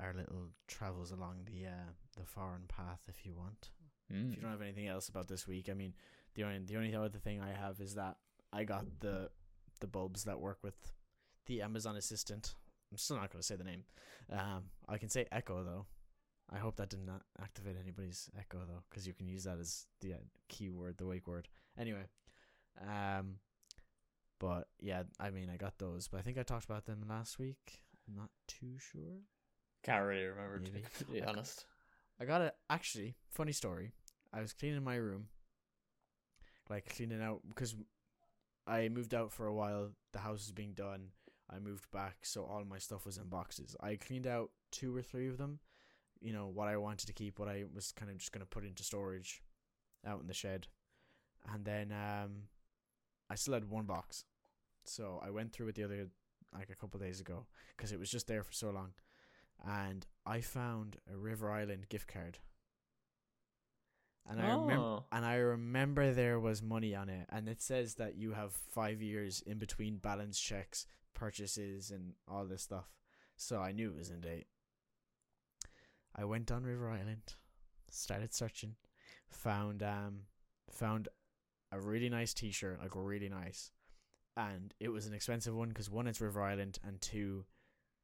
[0.00, 3.70] our little travels along the uh the foreign path if you want.
[4.10, 5.94] If you don't have anything else about this week, I mean,
[6.34, 8.16] the only the only other thing I have is that
[8.52, 9.30] I got the
[9.80, 10.92] the bulbs that work with
[11.46, 12.54] the Amazon Assistant.
[12.90, 13.84] I'm still not going to say the name.
[14.30, 15.86] Um, I can say Echo though.
[16.52, 19.86] I hope that did not activate anybody's Echo though, because you can use that as
[20.00, 20.16] the uh,
[20.48, 21.48] keyword, the wake word.
[21.78, 22.04] Anyway,
[22.82, 23.36] um,
[24.44, 27.38] but yeah, I mean, I got those, but I think I talked about them last
[27.38, 27.80] week.
[28.06, 29.22] I'm not too sure.
[29.82, 30.84] Can't really remember to be Maybe.
[30.98, 31.64] completely honest.
[32.20, 32.54] I got it.
[32.68, 33.92] Actually, funny story.
[34.34, 35.28] I was cleaning my room,
[36.68, 37.74] like cleaning out because
[38.66, 39.92] I moved out for a while.
[40.12, 41.08] The house was being done.
[41.50, 43.74] I moved back, so all my stuff was in boxes.
[43.80, 45.58] I cleaned out two or three of them.
[46.20, 48.66] You know what I wanted to keep, what I was kind of just gonna put
[48.66, 49.42] into storage,
[50.06, 50.66] out in the shed,
[51.50, 52.48] and then um,
[53.30, 54.24] I still had one box.
[54.84, 56.08] So I went through it the other
[56.54, 58.92] like a couple days ago because it was just there for so long,
[59.66, 62.38] and I found a River Island gift card.
[64.26, 65.04] And I remember Oh.
[65.12, 69.02] and I remember there was money on it, and it says that you have five
[69.02, 72.90] years in between balance checks, purchases, and all this stuff.
[73.36, 74.46] So I knew it was in date.
[76.14, 77.34] I went on River Island,
[77.90, 78.76] started searching,
[79.28, 80.20] found um,
[80.70, 81.08] found
[81.72, 83.72] a really nice T-shirt, like really nice,
[84.36, 87.44] and it was an expensive one because one, it's River Island, and two,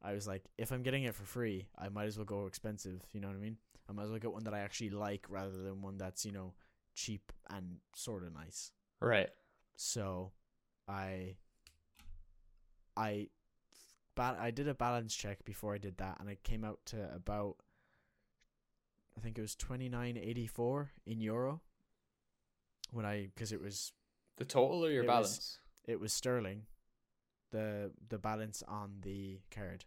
[0.02, 3.02] I was like, if I'm getting it for free, I might as well go expensive.
[3.12, 3.56] You know what I mean?
[3.88, 6.32] I might as well get one that I actually like rather than one that's you
[6.32, 6.54] know
[6.94, 8.70] cheap and sort of nice.
[9.00, 9.28] Right.
[9.76, 10.32] So,
[10.86, 11.36] I,
[12.96, 13.28] I
[14.14, 17.10] ba- I did a balance check before I did that, and it came out to
[17.14, 17.56] about
[19.16, 21.60] I think it was twenty nine eighty four in euro.
[22.92, 23.92] When I because it was
[24.36, 25.58] The total or your balance?
[25.84, 26.62] It was sterling,
[27.50, 29.84] the the balance on the card.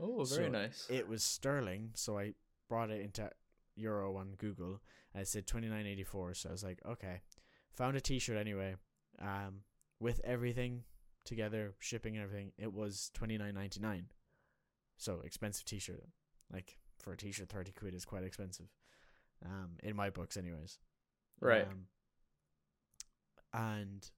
[0.00, 0.86] oh, very so nice.
[0.90, 2.34] It was sterling, so I
[2.68, 3.30] brought it into
[3.76, 4.80] euro on Google.
[5.14, 7.20] And it said twenty nine eighty four, so I was like, okay.
[7.74, 8.76] Found a T shirt anyway,
[9.20, 9.60] um,
[9.98, 10.84] with everything
[11.24, 12.52] together, shipping and everything.
[12.58, 14.06] It was twenty nine ninety nine,
[14.98, 16.04] so expensive T shirt.
[16.52, 18.66] Like for a T shirt, thirty quid is quite expensive,
[19.44, 20.78] um, in my books, anyways.
[21.40, 21.66] Right.
[21.66, 21.86] Um,
[23.54, 24.10] and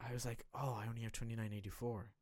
[0.00, 2.12] I was like, oh, I only have twenty nine eighty four.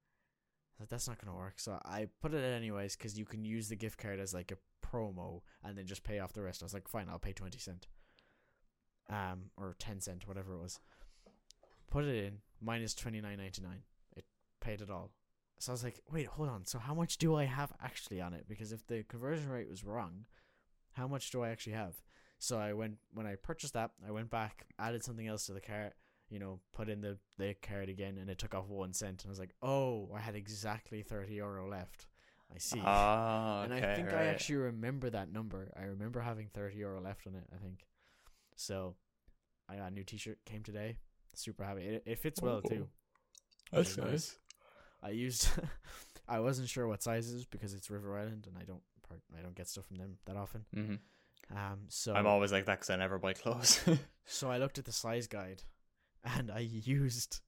[0.79, 1.59] Like, that's not gonna work.
[1.59, 4.53] So I put it in anyways because you can use the gift card as like
[4.53, 6.63] a promo and then just pay off the rest.
[6.63, 7.87] I was like, fine, I'll pay twenty cent,
[9.11, 10.81] um, or ten cent, whatever it was.
[11.91, 13.83] Put it in minus twenty nine ninety nine.
[14.17, 14.25] It
[14.61, 15.13] paid it all.
[15.59, 16.67] So I was like, wait, hold on.
[16.67, 18.45] So how much do I have actually on it?
[18.47, 20.27] Because if the conversion rate was wrong,
[20.93, 21.95] how much do I actually have?
[22.39, 25.61] So I went when I purchased that, I went back, added something else to the
[25.61, 25.95] cart,
[26.31, 29.23] you know, put in the the card again, and it took off one cent.
[29.23, 32.07] And I was like, oh, I had exactly thirty euro left.
[32.55, 32.81] I see.
[32.83, 35.73] Ah, and okay, I think I actually remember that number.
[35.79, 37.45] I remember having thirty euro left on it.
[37.55, 37.87] I think.
[38.57, 38.95] So,
[39.69, 40.97] I got a new T-shirt came today.
[41.35, 41.83] Super happy.
[41.83, 42.89] It, it fits well Oh, too.
[43.71, 44.37] That's which is nice.
[45.03, 45.49] I used.
[46.29, 48.81] I wasn't sure what sizes because it's River Island, and I don't.
[49.39, 50.65] I don't get stuff from them that often.
[50.75, 50.95] hmm
[51.55, 51.81] Um.
[51.89, 53.81] So I'm always like that because I never buy clothes.
[54.29, 55.63] So I looked at the size guide,
[56.37, 57.41] and I used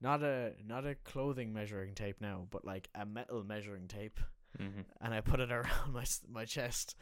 [0.00, 4.18] not a not a clothing measuring tape now, but like a metal measuring tape,
[4.58, 6.96] hmm and I put it around my my chest,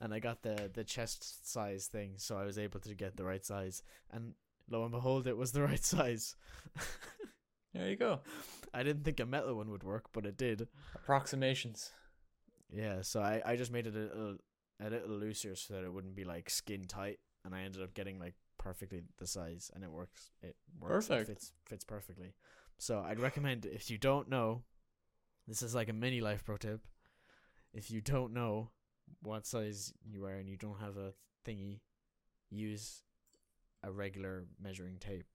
[0.00, 3.24] and I got the the chest size thing, so I was able to get the
[3.24, 4.34] right size, and
[4.70, 6.36] lo and behold, it was the right size.
[7.74, 8.20] There you go.
[8.74, 10.68] I didn't think a metal one would work, but it did.
[10.94, 11.90] Approximations.
[12.70, 14.36] Yeah, so I I just made it a little
[14.80, 17.94] a little looser so that it wouldn't be like skin tight, and I ended up
[17.94, 20.30] getting like perfectly the size, and it works.
[20.42, 21.08] It works.
[21.08, 21.28] Perfect.
[21.28, 22.34] It fits fits perfectly.
[22.78, 24.62] So I'd recommend if you don't know,
[25.48, 26.80] this is like a mini life pro tip.
[27.74, 28.70] If you don't know
[29.22, 31.12] what size you are and you don't have a
[31.46, 31.80] thingy,
[32.50, 33.02] use
[33.82, 35.26] a regular measuring tape,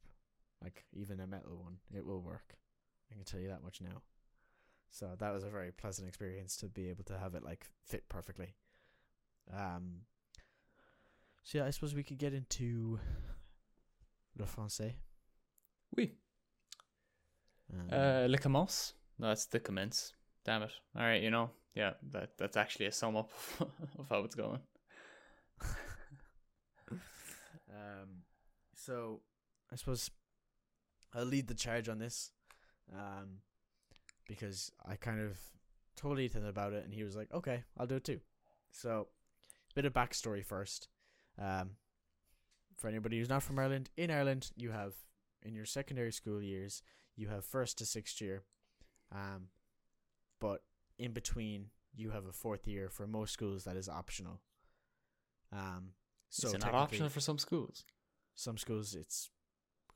[0.63, 1.77] like even a metal one.
[1.93, 2.55] It will work.
[3.11, 4.01] I can tell you that much now.
[4.89, 8.07] So that was a very pleasant experience to be able to have it like fit
[8.09, 8.55] perfectly.
[9.53, 10.01] Um.
[11.47, 12.99] So yeah, I suppose we could get into
[14.37, 14.95] le français.
[15.95, 16.11] Oui.
[17.73, 18.95] Um, Uh, le commence.
[19.17, 20.13] No, that's the commence.
[20.43, 20.73] Damn it.
[20.93, 23.31] All right, you know, yeah, that that's actually a sum up
[23.97, 24.59] of how it's going.
[27.71, 28.25] um.
[28.75, 29.21] So
[29.71, 30.11] I suppose
[31.13, 32.31] I'll lead the charge on this,
[32.93, 33.39] um,
[34.27, 35.39] because I kind of
[35.95, 38.19] told Ethan about it, and he was like, "Okay, I'll do it too."
[38.69, 39.07] So,
[39.75, 40.89] bit of backstory first.
[41.39, 41.71] Um,
[42.75, 44.93] for anybody who's not from Ireland, in Ireland, you have
[45.43, 46.81] in your secondary school years,
[47.15, 48.43] you have first to sixth year,
[49.13, 49.49] um,
[50.39, 50.63] but
[50.97, 52.89] in between, you have a fourth year.
[52.89, 54.41] For most schools, that is optional.
[55.51, 55.93] Um,
[56.29, 57.85] so Is it not optional for some schools?
[58.35, 59.31] some schools it's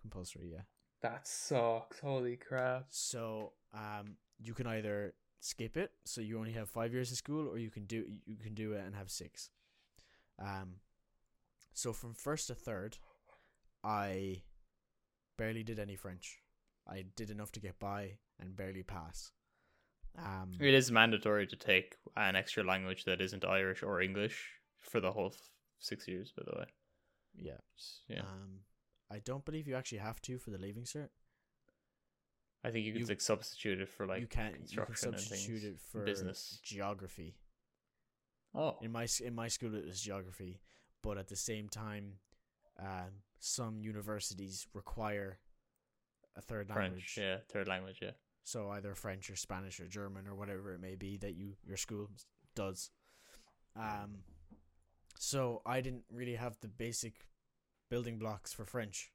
[0.01, 0.61] compulsory, yeah.
[1.01, 1.99] That sucks.
[1.99, 2.85] Holy crap.
[2.89, 7.47] So um you can either skip it, so you only have five years of school,
[7.47, 9.49] or you can do you can do it and have six.
[10.39, 10.75] Um
[11.73, 12.97] so from first to third,
[13.83, 14.43] I
[15.37, 16.39] barely did any French.
[16.87, 19.31] I did enough to get by and barely pass.
[20.17, 24.99] Um It is mandatory to take an extra language that isn't Irish or English for
[24.99, 26.65] the whole f- six years, by the way.
[27.33, 27.61] yeah.
[28.07, 28.21] Yeah.
[28.21, 28.65] Um
[29.09, 31.09] I don't believe you actually have to for the leaving cert.
[32.63, 35.19] I think you can like substitute it for like you can you can construction and
[35.19, 36.59] substitute things, it for business.
[36.63, 37.37] geography.
[38.53, 40.61] Oh, in my in my school it was geography,
[41.01, 42.13] but at the same time,
[42.79, 45.39] um, some universities require
[46.37, 47.13] a third language.
[47.13, 47.17] French.
[47.17, 47.99] Yeah, third language.
[48.01, 48.11] Yeah.
[48.43, 51.77] So either French or Spanish or German or whatever it may be that you your
[51.77, 52.09] school
[52.55, 52.89] does.
[53.75, 54.23] Um,
[55.19, 57.27] so I didn't really have the basic
[57.89, 59.11] building blocks for French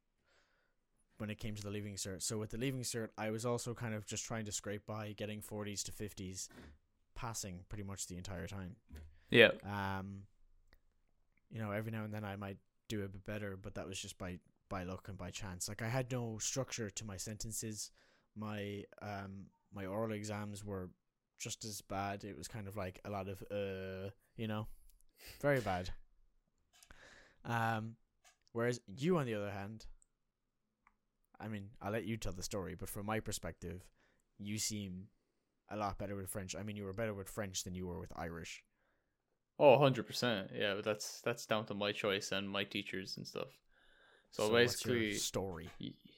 [1.19, 2.23] when it came to the leaving cert.
[2.23, 5.15] So with the leaving cert, I was also kind of just trying to scrape by,
[5.17, 6.49] getting forties to fifties,
[7.15, 8.77] passing pretty much the entire time.
[9.31, 9.51] Yeah.
[9.65, 10.23] Um,
[11.51, 13.99] you know, every now and then I might do a bit better, but that was
[13.99, 15.69] just by by luck and by chance.
[15.69, 17.91] Like I had no structure to my sentences.
[18.35, 20.91] My um my oral exams were
[21.39, 22.25] just as bad.
[22.25, 24.67] It was kind of like a lot of uh, you know,
[25.41, 25.91] very bad.
[27.45, 27.97] Um,
[28.53, 29.87] whereas you, on the other hand,
[31.41, 33.85] I mean, I'll let you tell the story, but from my perspective,
[34.39, 35.09] you seem
[35.71, 36.57] a lot better with French.
[36.57, 38.63] I mean, you were better with French than you were with Irish.
[39.59, 40.51] Oh, 100%.
[40.55, 43.49] Yeah, but that's that's down to my choice and my teachers and stuff.
[44.31, 45.71] So, your basically, story.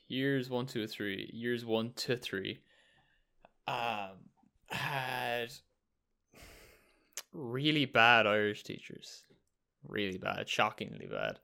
[0.08, 2.58] years one, two, three, years one to three,
[3.68, 4.16] um,
[4.70, 5.52] had
[7.32, 9.22] really bad Irish teachers,
[9.86, 11.38] really bad, shockingly bad.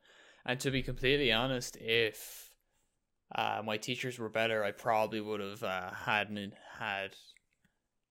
[0.44, 2.50] And to be completely honest, if
[3.34, 7.14] uh, my teachers were better, I probably would have uh, hadn't had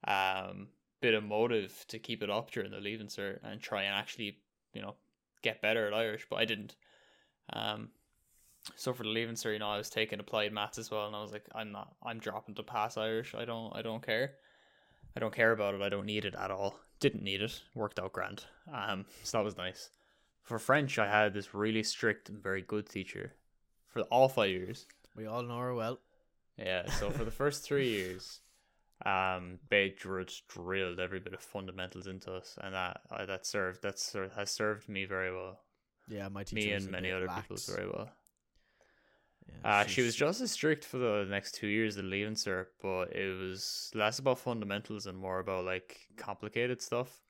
[0.06, 0.68] um
[1.04, 4.38] bit of motive to keep it up during the leaving cert and try and actually
[4.74, 4.96] you know
[5.42, 6.76] get better at Irish, but I didn't.
[7.52, 7.90] Um,
[8.78, 11.16] so for the leaving cert, you know, I was taking applied maths as well, and
[11.16, 13.36] I was like, I'm not, I'm dropping to pass Irish.
[13.36, 14.36] I don't, I don't care.
[15.18, 15.82] I don't care about it.
[15.82, 16.80] I don't need it at all.
[17.02, 17.62] Didn't need it.
[17.76, 18.46] Worked out grand.
[18.74, 19.90] Um, so that was nice.
[20.44, 23.34] For French, I had this really strict and very good teacher
[23.90, 24.86] for all five years.
[25.18, 26.00] We all know her well.
[26.58, 26.90] Yeah.
[26.92, 28.40] So for the first three years,
[29.06, 34.00] um, dr- drilled every bit of fundamentals into us, and that uh, that served that
[34.00, 35.60] ser- has served me very well.
[36.08, 36.68] Yeah, my teacher.
[36.68, 37.42] Me and many other lax.
[37.42, 38.10] people very well.
[39.48, 42.68] Yeah, Uh, she was just as strict for the next two years of leaving cert,
[42.82, 47.22] but it was less about fundamentals and more about like complicated stuff.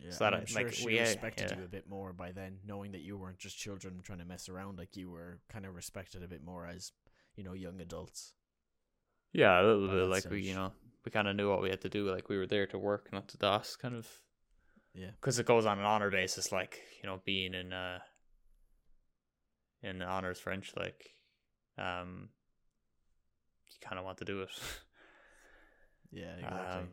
[0.00, 1.58] Yeah, so that I'm sure like, she we, uh, respected yeah.
[1.58, 4.48] you a bit more by then, knowing that you weren't just children trying to mess
[4.48, 4.78] around.
[4.78, 6.92] Like you were kind of respected a bit more as,
[7.36, 8.32] you know, young adults.
[9.32, 10.72] Yeah, a little bit like we, you know,
[11.04, 12.10] we kind of knew what we had to do.
[12.10, 14.08] Like we were there to work, not to doss, kind of.
[14.94, 15.10] Yeah.
[15.20, 17.98] Because it goes on an honor basis, like you know, being in uh
[19.82, 21.14] in honors French, like
[21.78, 22.28] um,
[23.68, 24.50] you kind of want to do it.
[26.14, 26.80] Yeah, exactly.
[26.82, 26.88] Um,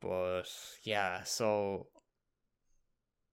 [0.00, 0.48] but
[0.82, 1.88] yeah, so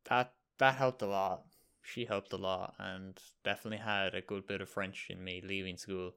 [0.09, 1.43] that that helped a lot.
[1.81, 5.77] She helped a lot, and definitely had a good bit of French in me leaving
[5.77, 6.11] school.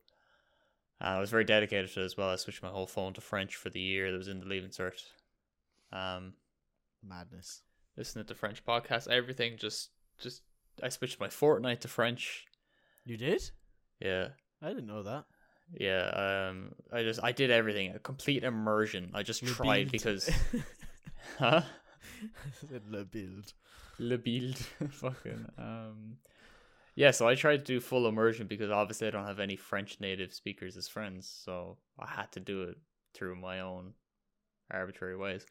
[1.03, 2.31] Uh, I was very dedicated to it as well.
[2.31, 4.71] I switched my whole phone to French for the year that was in the leaving
[4.71, 5.03] cert.
[5.93, 6.35] Um,
[7.03, 7.63] Madness.
[7.97, 10.43] listening to French podcasts, everything just just
[10.83, 12.45] I switched my Fortnite to French.
[13.05, 13.51] You did?
[14.01, 14.29] Yeah.
[14.63, 15.25] I didn't know that.
[15.75, 19.11] Yeah, um, I just I did everything, a complete immersion.
[19.15, 19.93] I just Le tried Bild.
[19.93, 20.31] because,
[21.39, 21.63] huh?
[21.63, 23.55] I said Le Bild.
[23.99, 24.57] Le Bild,
[24.91, 25.47] fucking.
[25.59, 26.19] Um,
[26.95, 29.99] yeah, so I tried to do full immersion because obviously I don't have any French
[30.01, 32.77] native speakers as friends, so I had to do it
[33.15, 33.95] through my own
[34.71, 35.47] arbitrary ways.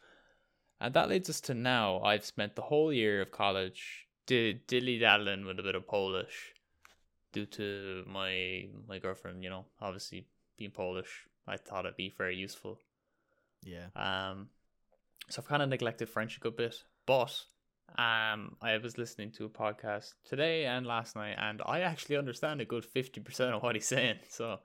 [0.80, 2.02] And that leads us to now.
[2.02, 6.54] I've spent the whole year of college di- dilly daddling with a bit of Polish
[7.34, 9.44] due to my my girlfriend.
[9.44, 10.26] You know, obviously
[10.58, 12.80] being Polish, I thought it'd be very useful.
[13.64, 13.88] Yeah.
[13.96, 14.50] Um,
[15.30, 16.76] so I've kind of neglected French a good bit,
[17.06, 17.46] but
[17.98, 22.62] um, I was listening to a podcast today and last night, and I actually understand
[22.62, 24.20] a good fifty percent of what he's saying.
[24.30, 24.60] So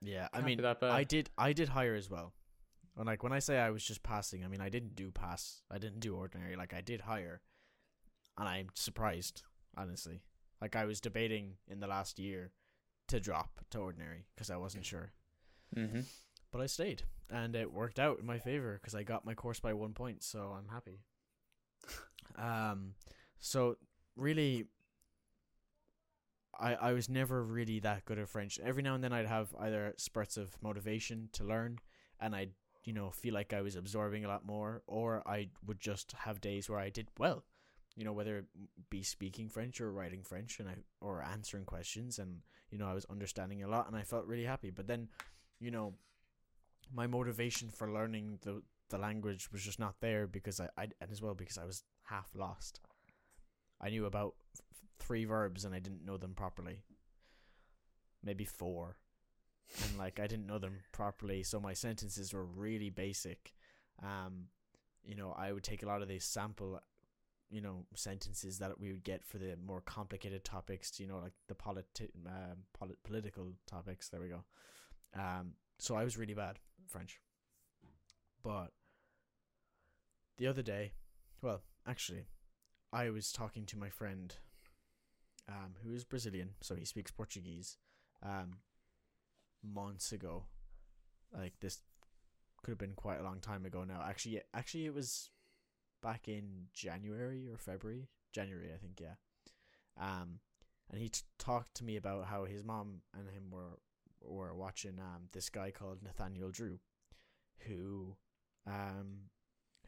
[0.00, 0.28] Yeah.
[0.32, 0.64] I mean.
[0.64, 1.30] I did.
[1.36, 2.32] I did higher as well.
[2.96, 5.62] And like when I say I was just passing, I mean I didn't do pass.
[5.70, 6.56] I didn't do ordinary.
[6.56, 7.42] Like I did higher,
[8.38, 9.42] and I'm surprised,
[9.76, 10.22] honestly.
[10.60, 12.52] Like I was debating in the last year
[13.08, 15.12] to drop to ordinary because I wasn't sure,
[15.76, 16.00] mm-hmm.
[16.50, 19.60] but I stayed, and it worked out in my favor because I got my course
[19.60, 20.22] by one point.
[20.22, 21.00] So I'm happy.
[22.36, 22.94] Um,
[23.38, 23.76] so
[24.16, 24.64] really,
[26.58, 28.58] I I was never really that good at French.
[28.62, 31.78] Every now and then I'd have either spurts of motivation to learn,
[32.20, 32.52] and I'd
[32.84, 36.40] you know feel like I was absorbing a lot more, or I would just have
[36.40, 37.44] days where I did well.
[37.96, 38.44] You know, whether it
[38.90, 42.94] be speaking French or writing French, and I or answering questions, and you know I
[42.94, 44.70] was understanding a lot, and I felt really happy.
[44.70, 45.08] But then,
[45.58, 45.94] you know,
[46.92, 51.10] my motivation for learning the the language was just not there because I, I and
[51.10, 52.80] as well because I was half lost.
[53.80, 54.62] I knew about f-
[54.98, 56.82] three verbs and I didn't know them properly.
[58.22, 58.96] Maybe four.
[59.82, 63.52] And like I didn't know them properly, so my sentences were really basic.
[64.02, 64.44] Um,
[65.02, 66.80] you know, I would take a lot of these sample,
[67.50, 71.00] you know, sentences that we would get for the more complicated topics.
[71.00, 74.08] You know, like the politi- um, polit- political topics.
[74.08, 74.44] There we go.
[75.14, 77.20] Um, so I was really bad French.
[78.42, 78.70] But
[80.38, 80.92] the other day,
[81.42, 82.26] well, actually,
[82.92, 84.34] I was talking to my friend,
[85.48, 87.76] um, who is Brazilian, so he speaks Portuguese,
[88.22, 88.58] um,
[89.62, 90.44] months ago.
[91.32, 91.82] Like this
[92.62, 94.02] could have been quite a long time ago now.
[94.06, 95.30] Actually, actually, it was
[96.02, 98.08] back in January or February.
[98.32, 99.14] January, I think, yeah.
[100.00, 100.40] Um,
[100.90, 103.78] and he t- talked to me about how his mom and him were
[104.22, 106.78] were watching um this guy called Nathaniel Drew,
[107.66, 108.16] who
[108.66, 109.30] um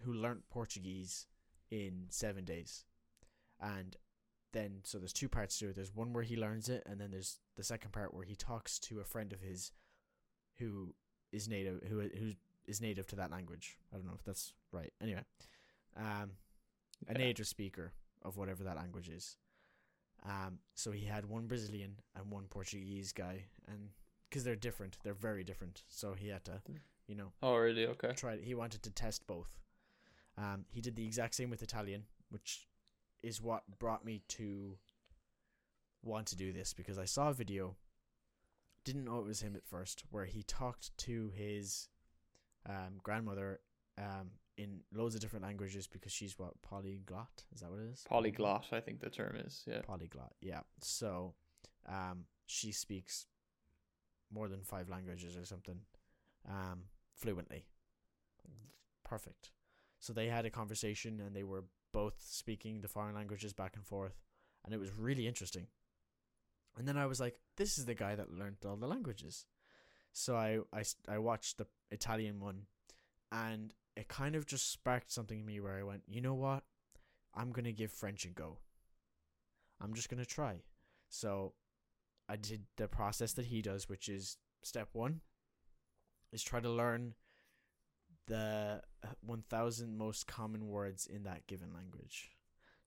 [0.04, 1.26] who learnt Portuguese
[1.70, 2.84] in seven days,
[3.60, 3.96] and
[4.52, 5.76] then so there's two parts to it.
[5.76, 8.78] There's one where he learns it, and then there's the second part where he talks
[8.80, 9.72] to a friend of his,
[10.58, 10.94] who
[11.32, 12.32] is native, who who
[12.66, 13.76] is native to that language.
[13.92, 14.92] I don't know if that's right.
[15.00, 15.24] Anyway,
[15.96, 16.32] um,
[17.06, 17.18] a Yeah.
[17.18, 17.92] native speaker
[18.22, 19.36] of whatever that language is.
[20.24, 23.90] Um, so he had one Brazilian and one Portuguese guy, and
[24.28, 25.84] because they're different, they're very different.
[25.88, 26.60] So he had to,
[27.06, 27.86] you know, Oh, really?
[27.86, 28.12] Okay.
[28.14, 28.40] tried.
[28.40, 29.58] He wanted to test both.
[30.38, 32.68] Um, he did the exact same with Italian, which
[33.22, 34.78] is what brought me to
[36.02, 37.76] want to do this because I saw a video.
[38.84, 41.88] Didn't know it was him at first, where he talked to his
[42.66, 43.60] um, grandmother
[43.98, 48.04] um, in loads of different languages because she's what polyglot is that what it is?
[48.08, 49.64] Polyglot, I think the term is.
[49.66, 49.80] Yeah.
[49.82, 50.60] Polyglot, yeah.
[50.80, 51.34] So,
[51.88, 53.26] um, she speaks
[54.32, 55.80] more than five languages or something,
[56.48, 56.84] um,
[57.14, 57.66] fluently.
[59.04, 59.50] Perfect.
[60.00, 63.84] So they had a conversation and they were both speaking the foreign languages back and
[63.84, 64.18] forth,
[64.64, 65.66] and it was really interesting.
[66.76, 69.46] And then I was like, this is the guy that learned all the languages.
[70.12, 72.62] So I, I, I watched the Italian one,
[73.32, 76.62] and it kind of just sparked something in me where I went, you know what?
[77.34, 78.58] I'm going to give French a go.
[79.80, 80.62] I'm just going to try.
[81.08, 81.54] So
[82.28, 85.20] I did the process that he does, which is step one
[86.32, 87.14] is try to learn
[88.28, 92.30] the uh, 1000 most common words in that given language.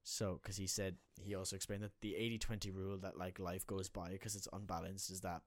[0.03, 3.67] So, because he said, he also explained that the 80 20 rule that like life
[3.67, 5.41] goes by because it's unbalanced is that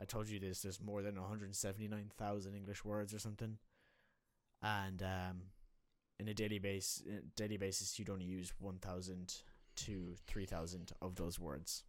[0.00, 3.58] I told you this, there's more than 179,000 English words or something.
[4.62, 5.42] And um,
[6.18, 9.34] in a daily base, uh, daily basis, you'd only use 1,000
[9.76, 11.84] to 3,000 of those words.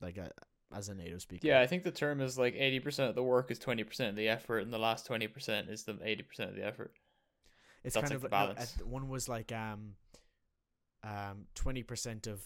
[0.00, 0.30] Like a,
[0.74, 1.46] as a native speaker.
[1.46, 4.28] Yeah, I think the term is like 80% of the work is 20% of the
[4.28, 6.92] effort, and the last 20% is the 80% of the effort.
[7.84, 8.76] It's That's kind like of the like no, balance.
[8.80, 9.94] at- one was like um
[11.04, 12.42] um twenty percent of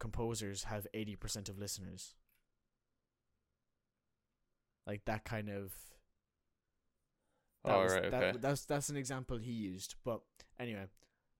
[0.00, 2.14] composers have eighty percent of listeners.
[4.86, 5.72] Like that kind of.
[7.64, 8.38] That Oh, was, right, that- okay.
[8.40, 10.22] that's that's an example he used, but
[10.58, 10.86] anyway,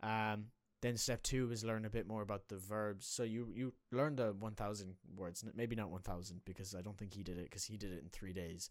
[0.02, 0.46] um,
[0.82, 3.06] then step two is learn a bit more about the verbs.
[3.06, 6.98] So you you learn the one thousand words, maybe not one thousand because I don't
[6.98, 8.68] think he did it because he did it in three days.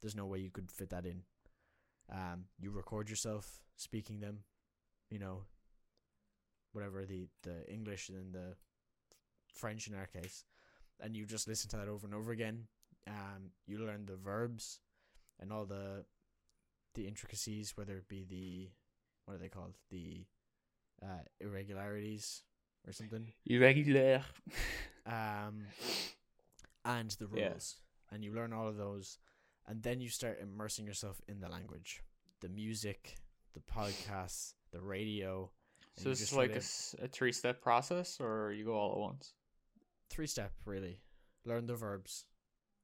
[0.00, 1.22] There's no way you could fit that in.
[2.10, 4.38] Um, you record yourself speaking them,
[5.10, 5.42] you know,
[6.72, 8.54] whatever the the English and the
[9.52, 10.44] French in our case,
[11.00, 12.68] and you just listen to that over and over again.
[13.08, 14.80] Um, you learn the verbs
[15.40, 16.04] and all the
[16.94, 18.70] the intricacies, whether it be the
[19.24, 20.24] what are they called the
[21.02, 22.42] uh, irregularities
[22.86, 24.22] or something, Irregular.
[25.06, 25.64] um,
[26.84, 27.48] and the Yeah.
[27.50, 27.76] rules,
[28.10, 29.18] and you learn all of those,
[29.66, 32.02] and then you start immersing yourself in the language,
[32.40, 33.16] the music,
[33.54, 35.50] the podcasts, the radio.
[35.96, 36.50] So you this just is like
[37.00, 39.34] a, a three step process, or you go all at once?
[40.10, 41.02] three step really
[41.44, 42.24] learn the verbs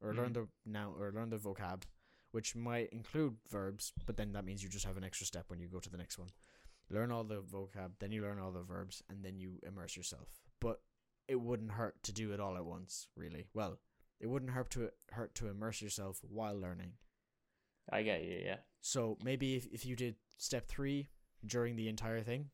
[0.02, 0.34] or learn Mhm.
[0.34, 1.84] the noun or learn the vocab
[2.32, 5.58] which might include verbs but then that means you just have an extra step when
[5.58, 6.28] you go to the next one
[6.90, 10.28] learn all the vocab then you learn all the verbs and then you immerse yourself
[10.60, 10.80] but
[11.28, 13.78] it wouldn't hurt to do it all at once really well
[14.20, 16.92] it wouldn't hurt to hurt to immerse yourself while learning
[17.90, 18.56] I get you, yeah.
[18.80, 21.08] so maybe if, if you did step three
[21.44, 22.46] during the entire thing,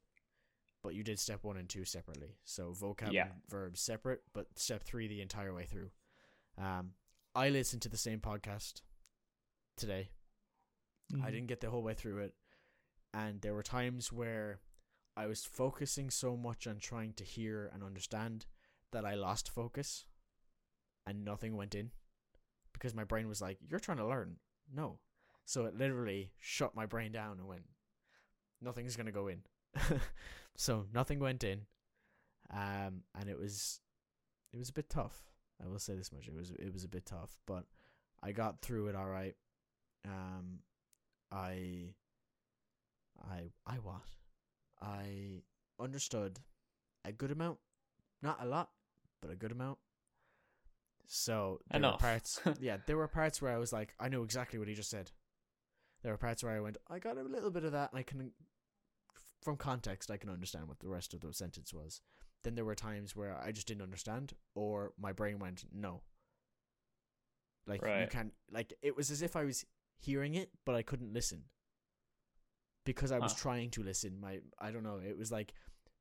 [0.82, 2.34] but you did step one and two separately.
[2.42, 3.26] So vocab Yeah.
[3.26, 5.90] and verbs separate, but step three the entire way through.
[6.58, 6.94] Um,
[7.32, 8.80] I listened to the same podcast
[9.76, 10.10] today.
[11.12, 11.24] Mm-hmm.
[11.24, 12.34] I didn't get the whole way through it,
[13.12, 14.60] and there were times where
[15.16, 18.46] I was focusing so much on trying to hear and understand
[18.92, 20.06] that I lost focus,
[21.06, 21.90] and nothing went in,
[22.72, 24.38] because my brain was like, "You're trying to learn."
[24.72, 24.98] No,
[25.44, 27.68] so it literally shut my brain down and went,
[28.60, 29.42] "Nothing's gonna go in."
[30.56, 31.66] so nothing went in,
[32.50, 33.80] um, and it was,
[34.52, 35.32] it was a bit tough.
[35.62, 37.66] I will say this much: it was it was a bit tough, but
[38.22, 39.36] I got through it all right.
[40.06, 40.60] Um,
[41.30, 41.94] I,
[43.28, 44.02] I, I what?
[44.80, 45.42] I
[45.78, 46.40] understood
[47.04, 47.58] a good amount,
[48.22, 48.70] not a lot,
[49.20, 49.78] but a good amount.
[51.06, 51.94] So there Enough.
[51.94, 54.74] were parts, yeah, there were parts where I was like, I know exactly what he
[54.74, 55.10] just said.
[56.02, 58.02] There were parts where I went, I got a little bit of that, and I
[58.02, 58.30] can,
[59.42, 62.00] from context, I can understand what the rest of the sentence was.
[62.42, 66.02] Then there were times where I just didn't understand, or my brain went, no.
[67.66, 69.64] Like you can't, like it was as if I was
[69.98, 71.42] hearing it, but I couldn't listen
[72.84, 73.38] because I was Huh.
[73.40, 74.20] trying to listen.
[74.20, 75.52] My, I don't know, it was like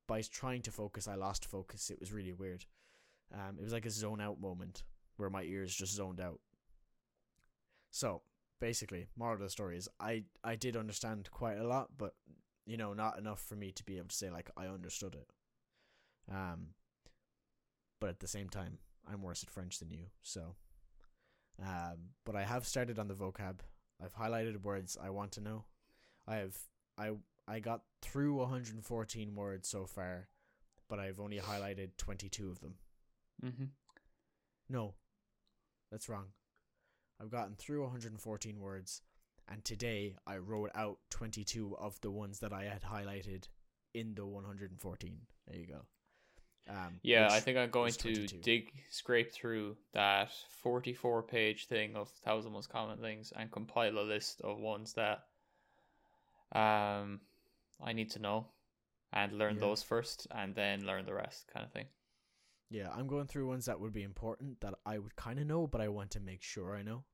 [0.06, 1.90] by trying to focus, I lost focus.
[1.90, 2.64] It was really weird.
[3.32, 4.82] Um, it was like a zone out moment
[5.16, 6.40] where my ears just zoned out.
[7.90, 8.22] So
[8.60, 12.14] basically, moral of the story is I I did understand quite a lot, but
[12.66, 15.30] you know, not enough for me to be able to say like I understood it.
[16.32, 16.68] Um,
[18.00, 18.78] but at the same time,
[19.10, 20.54] I'm worse at French than you, so.
[21.62, 23.60] Um, but I have started on the vocab.
[24.02, 25.64] I've highlighted words I want to know,
[26.26, 26.56] I have
[26.98, 27.12] I
[27.46, 30.28] I got through 114 words so far,
[30.88, 32.74] but I've only highlighted 22 of them.
[33.44, 33.64] Mm-hmm.
[34.68, 34.94] No,
[35.90, 36.26] that's wrong.
[37.20, 39.02] I've gotten through 114 words,
[39.48, 43.48] and today I wrote out 22 of the ones that I had highlighted
[43.94, 45.18] in the 114.
[45.48, 45.80] There you go.
[46.68, 50.30] Um, Yeah, I think I'm going to dig, scrape through that
[50.62, 55.24] 44 page thing of 1,000 most common things and compile a list of ones that
[56.52, 57.20] um
[57.82, 58.46] I need to know
[59.12, 59.60] and learn Yeah.
[59.60, 61.86] those first and then learn the rest kind of thing.
[62.70, 65.66] Yeah, I'm going through ones that would be important that I would kind of know,
[65.66, 67.04] but I want to make sure I know.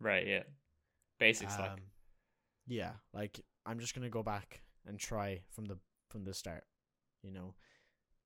[0.00, 0.42] Right, yeah.
[1.18, 1.70] Basics like.
[1.70, 1.78] Um,
[2.66, 6.64] yeah, like I'm just gonna go back and try from the from the start.
[7.22, 7.54] You know,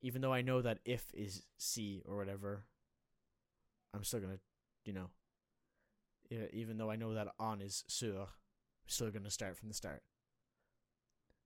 [0.03, 2.65] even though I know that if is C or whatever,
[3.95, 4.41] I'm still gonna,
[4.85, 5.11] you know,
[6.53, 10.03] even though I know that on is sur, I'm still gonna start from the start.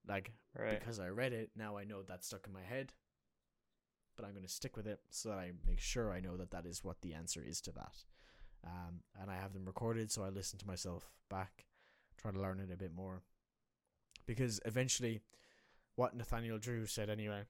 [0.09, 0.79] Like Right.
[0.79, 2.93] because I read it, now I know that's stuck in my head.
[4.17, 6.51] But I'm going to stick with it so that I make sure I know that
[6.51, 8.05] that is what the answer is to that.
[8.67, 11.65] Um, and I have them recorded, so I listen to myself back,
[12.19, 13.23] try to learn it a bit more.
[14.27, 15.23] Because eventually,
[15.95, 17.45] what Nathaniel Drew said anyway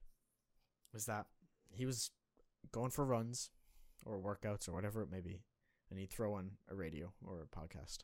[0.93, 1.27] was that
[1.71, 2.11] he was
[2.73, 3.51] going for runs
[4.05, 5.43] or workouts or whatever it may be,
[5.91, 7.99] and he'd throw on a radio or a podcast.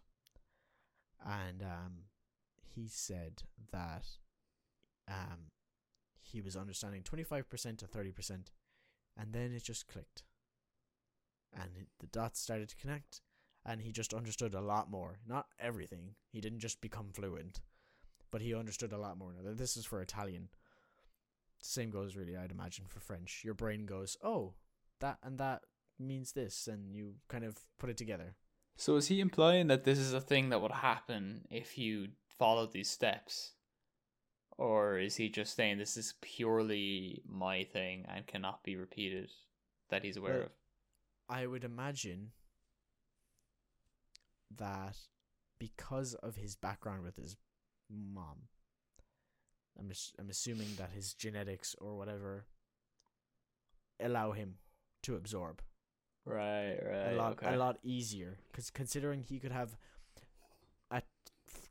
[1.24, 1.92] And um,
[2.74, 3.42] he said
[3.72, 4.06] that
[5.08, 5.50] um,
[6.20, 8.30] he was understanding 25% to 30%,
[9.16, 10.22] and then it just clicked.
[11.54, 13.20] And it, the dots started to connect,
[13.64, 15.18] and he just understood a lot more.
[15.26, 17.60] Not everything, he didn't just become fluent,
[18.30, 19.32] but he understood a lot more.
[19.32, 20.48] Now, this is for Italian.
[21.60, 23.42] Same goes, really, I'd imagine, for French.
[23.44, 24.54] Your brain goes, oh,
[25.00, 25.62] that and that
[25.98, 28.34] means this, and you kind of put it together.
[28.76, 32.72] So is he implying that this is a thing that would happen if you followed
[32.72, 33.52] these steps?
[34.58, 39.30] Or is he just saying this is purely my thing and cannot be repeated
[39.90, 40.50] that he's aware Well, of?
[41.28, 42.32] I would imagine
[44.56, 44.96] that
[45.58, 47.36] because of his background with his
[47.90, 48.48] mom,
[49.78, 52.46] I'm I'm assuming that his genetics or whatever
[54.00, 54.54] allow him
[55.02, 55.62] to absorb
[56.24, 57.12] Right, right.
[57.12, 57.54] a lot okay.
[57.54, 59.76] a lot easier because considering he could have
[60.90, 61.02] a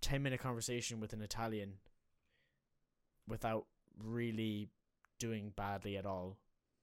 [0.01, 1.73] 10 minute conversation with an Italian
[3.28, 3.65] without
[4.03, 4.69] really
[5.19, 6.38] doing badly at all.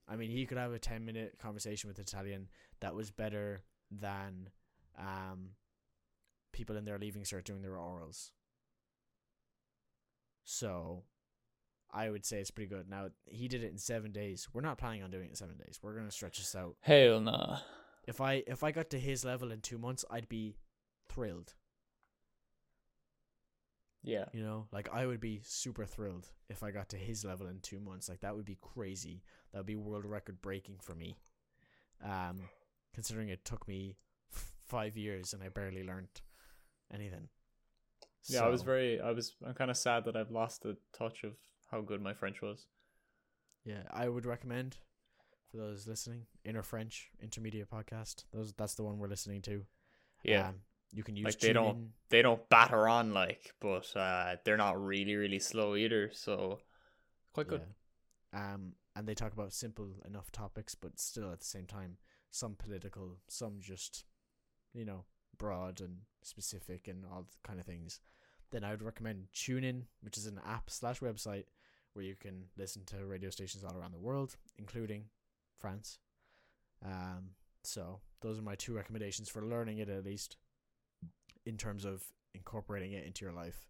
[0.09, 2.49] I mean, he could have a 10 minute conversation with Italian
[2.80, 4.49] that was better than
[4.99, 5.51] um
[6.53, 8.30] people in their leaving cert doing their orals.
[10.45, 11.05] So,
[11.93, 12.88] I would say it's pretty good.
[12.88, 14.49] Now, he did it in 7 days.
[14.53, 15.78] We're not planning on doing it in 7 days.
[15.82, 17.59] We're going to stretch this out Hell nah.
[18.07, 20.57] if I if I got to his level in two months, I'd be
[21.09, 21.55] thrilled.
[24.03, 24.24] Yeah.
[24.32, 27.61] You know, like I would be super thrilled if I got to his level in
[27.61, 28.09] two months.
[28.09, 29.22] Like that would be crazy.
[29.53, 31.16] That would be world record breaking for me.
[32.05, 32.40] Um,
[32.94, 33.96] considering it took me
[34.34, 36.09] f- five years and I barely learned
[36.92, 37.28] anything.
[38.28, 41.22] Yeah, I was very I was I'm kind of sad that I've lost the touch
[41.24, 41.34] of
[41.70, 42.66] how good my French was.
[43.64, 43.82] yeah.
[43.90, 44.76] I would recommend
[45.50, 48.24] for those listening, Inner French Intermediate podcast.
[48.32, 49.64] Those that's the one we're listening to.
[50.24, 50.48] Yeah.
[50.48, 50.55] Um,
[50.93, 51.88] you can use Like, they don't- TuneIn.
[52.11, 56.61] they don't batter on like, but uh they're not really really slow either, so
[57.32, 57.62] quite good.
[58.32, 58.55] Yeah.
[58.55, 61.97] Um, and they talk about simple enough topics, but still at the same time,
[62.30, 64.05] some political, some just,
[64.74, 65.05] you know,
[65.38, 68.01] broad and specific and all kind of things.
[68.51, 71.45] Then I would recommend TuneIn, which is an app slash website
[71.95, 75.05] where you can listen to radio stations all around the world, including
[75.59, 75.99] France.
[76.84, 77.30] Um,
[77.62, 80.36] so those are my two recommendations for learning it at least,
[81.47, 83.68] in terms of incorporating it into your life.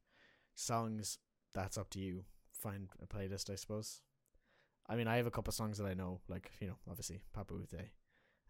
[0.55, 1.19] Songs,
[1.55, 2.25] that's up to you.
[2.53, 4.01] Find a playlist, I suppose.
[4.89, 7.87] I mean, I have a couple songs that I know, like you know, obviously Papaoutai,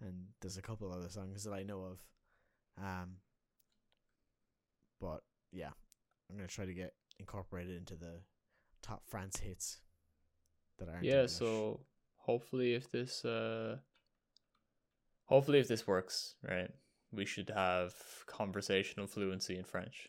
[0.00, 2.02] and there's a couple other songs that I know of.
[2.82, 3.16] Um,
[5.00, 5.70] but yeah,
[6.30, 8.20] I'm gonna try to get incorporated into the
[8.82, 9.80] top France hits
[10.78, 11.04] that aren't.
[11.04, 11.32] Yeah, English.
[11.32, 11.80] so
[12.16, 13.76] hopefully if this uh
[15.26, 16.70] hopefully if this works, right?
[17.12, 17.92] We should have
[18.26, 20.08] conversational fluency in French.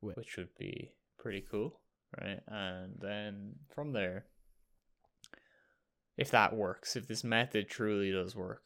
[0.00, 1.80] Wh- Which would be pretty cool,
[2.20, 2.40] right?
[2.48, 4.26] And then from there
[6.16, 8.64] if that works, if this method truly does work,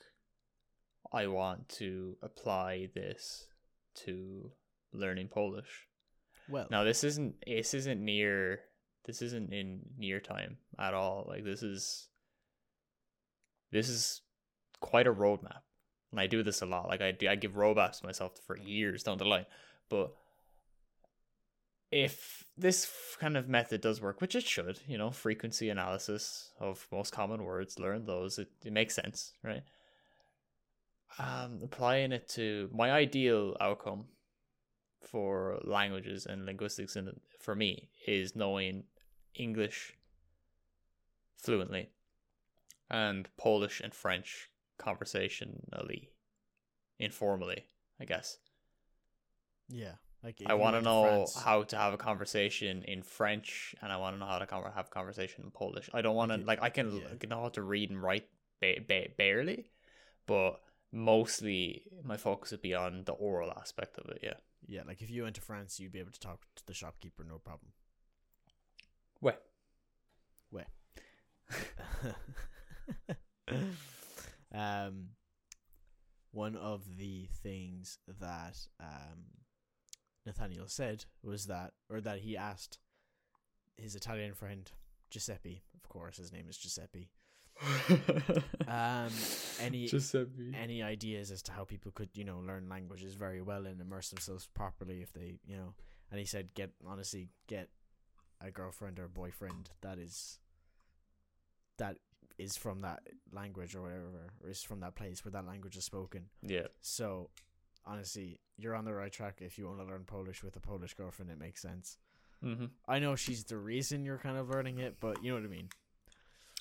[1.13, 3.47] I want to apply this
[4.07, 4.51] to
[4.95, 5.87] learning Polish.
[6.49, 8.61] well, Now this isn't this isn't near
[9.05, 11.27] this isn't in near time at all.
[11.29, 12.09] Like this is
[13.71, 14.23] this is
[14.81, 15.61] quite a roadmap.
[16.13, 16.89] And I do this a lot.
[16.89, 17.57] Like I do, I give
[17.99, 19.47] to myself for years down the line.
[19.89, 20.15] But
[21.91, 26.87] if this kind of method does work, which it should, you know, frequency analysis of
[26.93, 29.63] most common words, learn those, it, it makes sense, right?
[31.19, 34.05] Um, applying it to my ideal outcome
[35.01, 38.85] for languages and linguistics, and for me, is knowing
[39.35, 39.95] English
[41.37, 41.91] fluently
[42.91, 44.49] and Polish and French
[44.83, 46.11] conversationally,
[46.99, 47.64] informally,
[48.01, 48.39] I guess.
[49.68, 49.95] Yeah.
[50.22, 53.97] Like I want to know France- how to have a conversation in French, and I
[53.97, 55.91] want to know how to con- have a conversation in Polish.
[55.93, 57.28] I don't want to like I can, yeah.
[57.28, 58.28] Know how to read and write
[58.61, 59.72] ba- ba- barely,
[60.26, 60.61] but
[60.93, 64.20] mostly my focus would be on the oral aspect of it.
[64.22, 64.35] Yeah.
[64.68, 67.24] Yeah, like if you went to France, you'd be able to talk to the shopkeeper,
[67.24, 67.72] no problem.
[69.20, 69.39] Well,
[74.55, 75.09] um,
[76.31, 79.25] one of the things that um,
[80.27, 82.79] Nathaniel said was that, or that he asked
[83.77, 84.71] his Italian friend
[85.11, 87.11] Giuseppe, of course, his name is Giuseppe.
[88.69, 89.11] Um,
[89.61, 90.55] any Giuseppe.
[90.59, 94.09] any ideas as to how people could, you know, learn languages very well and immerse
[94.09, 95.75] themselves properly if they, you know,
[96.11, 97.69] and he said, get honestly get
[98.41, 100.39] a girlfriend or boyfriend that is
[101.79, 101.97] that
[102.43, 103.01] is from that
[103.32, 106.26] language or whatever, or is from that place where that language is spoken.
[106.43, 106.66] Yeah.
[106.80, 107.30] So,
[107.86, 110.95] honestly, you're on the right track if you want to learn Polish with a Polish
[110.95, 111.30] girlfriend.
[111.30, 111.99] It makes sense.
[112.45, 112.66] Mm-hmm.
[112.88, 115.49] I know she's the reason you're kind of learning it, but you know what I
[115.49, 115.68] mean.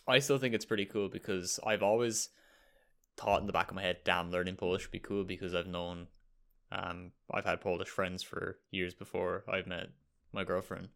[0.08, 2.30] I still think it's pretty cool because I've always
[3.18, 5.68] thought in the back of my head, damn, learning Polish would be cool because I've
[5.68, 6.08] known,
[6.72, 9.90] um, I've had Polish friends for years before I've met
[10.34, 10.90] my girlfriend.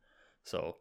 [0.44, 0.78] So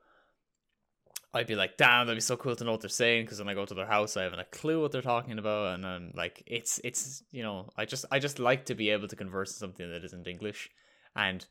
[1.34, 3.48] I'd be like, damn, that'd be so cool to know what they're saying because when
[3.48, 6.12] I go to their house, I haven't a clue what they're talking about, and then
[6.14, 9.50] like it's it's you know, I just I just like to be able to converse
[9.50, 10.70] in something that isn't English,
[11.16, 11.44] and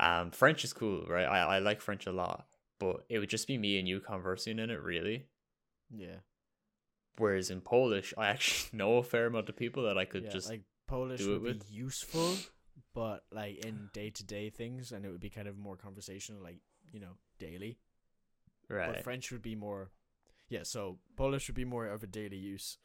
[0.00, 1.26] um, French is cool, right?
[1.26, 2.46] I I like French a lot,
[2.80, 5.26] but it would just be me and you conversing in it, really.
[5.90, 6.20] Yeah,
[7.18, 10.30] Whereas in Polish, I actually know a fair amount of people that I could yeah.
[10.30, 11.68] just like Polish do it would with.
[11.68, 12.36] be useful,
[12.94, 16.42] but like in day to day things, and it would be kind of more conversational,
[16.42, 16.58] like
[16.92, 17.78] you know, daily.
[18.68, 18.92] Right.
[18.94, 19.90] But French would be more,
[20.48, 20.62] yeah.
[20.62, 22.78] So Polish would be more of a daily use,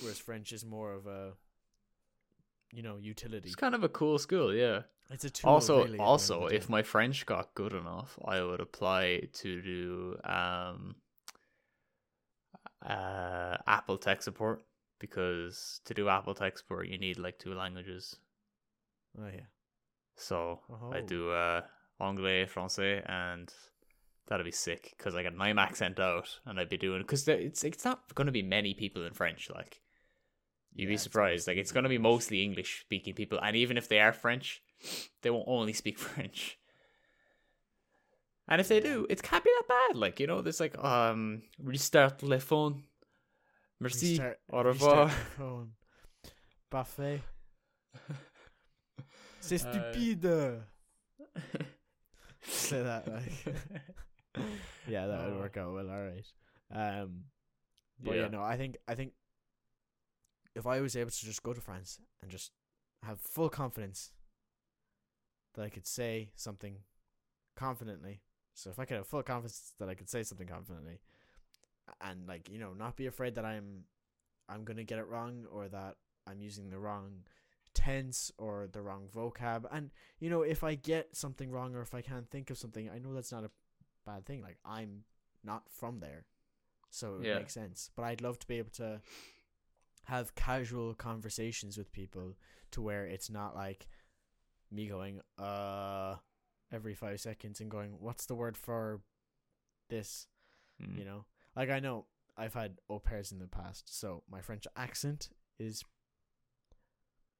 [0.00, 1.32] whereas French is more of a,
[2.72, 3.46] you know, utility.
[3.48, 4.82] It's kind of a cool school, yeah.
[5.10, 5.50] It's a tool.
[5.50, 8.60] also, really, at the end of also, if my French got good enough, I would
[8.60, 10.96] apply to do um,
[12.84, 14.62] uh, Apple tech support
[14.98, 18.16] because to do Apple tech support, you need like two languages.
[19.18, 19.46] oh yeah,
[20.16, 20.60] So
[20.92, 21.06] I Oh.
[21.06, 21.62] do uh,
[22.00, 23.52] anglais, français, and
[24.28, 27.64] that'd be sick because I get my accent out, and I'd be doing because it's
[27.64, 29.50] it's not going to be many people in French.
[29.50, 29.80] Like
[30.74, 31.48] you'd Yeah, be it's surprised.
[31.48, 34.62] Like it's going to be mostly English speaking people, and even if they are French,
[35.22, 36.58] they won't only speak French.
[38.50, 39.96] And if they do, it can't be that bad.
[39.96, 42.84] Like you know, there's like um restart le phone.
[43.80, 44.18] Merci.
[44.18, 45.08] Restart- Au revoir.
[45.36, 45.72] phone.
[46.70, 47.20] Parfait.
[49.40, 50.62] C'est Uh, stupide.
[52.42, 53.54] Say that like.
[54.86, 55.38] yeah, that would Oh.
[55.38, 55.90] work out well.
[55.90, 56.26] All right.
[56.70, 57.24] Um,
[58.00, 58.22] but yeah.
[58.22, 58.28] yeah.
[58.28, 59.12] no, I think I think
[60.54, 62.52] if I was able to just go to France and just
[63.04, 64.12] have full confidence
[65.54, 66.78] that I could say something
[67.56, 68.20] confidently.
[68.54, 71.00] So if I could have full confidence that I could say something confidently,
[72.00, 73.84] and like you know, not be afraid that I'm
[74.48, 77.24] I'm gonna get it wrong or that I'm using the wrong
[77.74, 81.94] tense or the wrong vocab, and you know, if I get something wrong or if
[81.94, 83.50] I can't think of something, I know that's not a
[84.10, 84.40] bad thing.
[84.48, 85.04] Like I'm
[85.44, 86.22] not from there,
[86.90, 87.38] so it Yeah.
[87.38, 87.90] makes sense.
[87.96, 89.00] But I'd love to be able to
[90.04, 92.36] have casual conversations with people
[92.70, 93.86] to where it's not like
[94.70, 96.16] me going uh
[96.70, 99.00] every five seconds and going what's the word for
[99.88, 100.26] this
[100.80, 100.98] Mm.
[100.98, 101.24] you know
[101.56, 102.06] like i know
[102.36, 105.28] i've had au pairs in the past so my french accent
[105.58, 105.84] is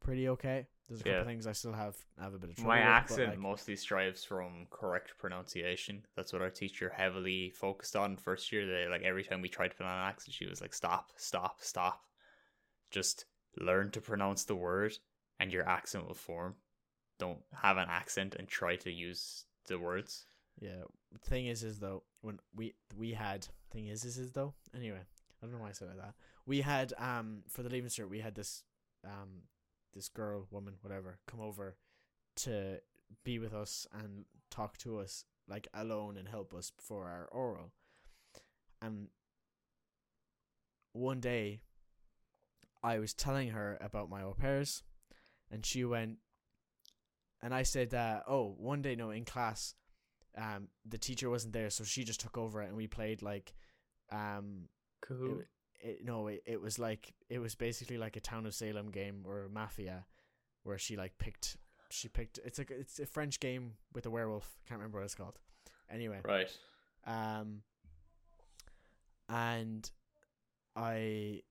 [0.01, 1.25] pretty okay there's a couple Yeah.
[1.25, 4.25] things i still have have a bit of trouble My with, accent like, mostly strives
[4.25, 6.05] from correct pronunciation.
[6.17, 8.67] That's what our teacher heavily focused on first year.
[8.67, 11.13] They like every time we tried to put on an accent, she was like, "Stop,
[11.17, 12.05] stop, stop!
[12.91, 13.27] Just
[13.59, 14.97] learn to pronounce the word,
[15.39, 16.55] and your accent will form.
[17.19, 20.27] Don't have an accent and try to use the words."
[20.61, 20.83] yeah
[21.23, 25.47] thing is is though when we we had thing is is is though anyway i
[25.47, 26.15] don't know why i said like that
[26.47, 28.65] we had um for the leaving cert we had this
[29.05, 29.43] um
[29.95, 31.77] this girl woman whatever come over
[32.37, 32.81] to
[33.25, 37.73] be with us and talk to us like alone and help us for our oral
[38.83, 39.09] and
[40.93, 41.61] one day
[42.83, 44.83] i was telling her about my au pairs
[45.51, 46.19] and she went
[47.43, 49.75] and i said that oh one day no in class
[50.37, 53.53] um the teacher wasn't there, so she just took over it, and we played like
[54.13, 54.69] um
[55.01, 55.41] Cool.
[55.41, 55.49] it,
[55.81, 59.25] it, no it, it was like it was basically like a town of salem game
[59.27, 60.05] or mafia
[60.65, 61.57] where she like picked
[61.91, 65.15] she picked it's like it's a french game with a werewolf can't remember what it's
[65.15, 65.39] called.
[65.91, 66.21] Anyway.
[66.25, 66.51] Right.
[67.07, 67.63] um
[69.29, 69.91] and
[70.77, 71.43] i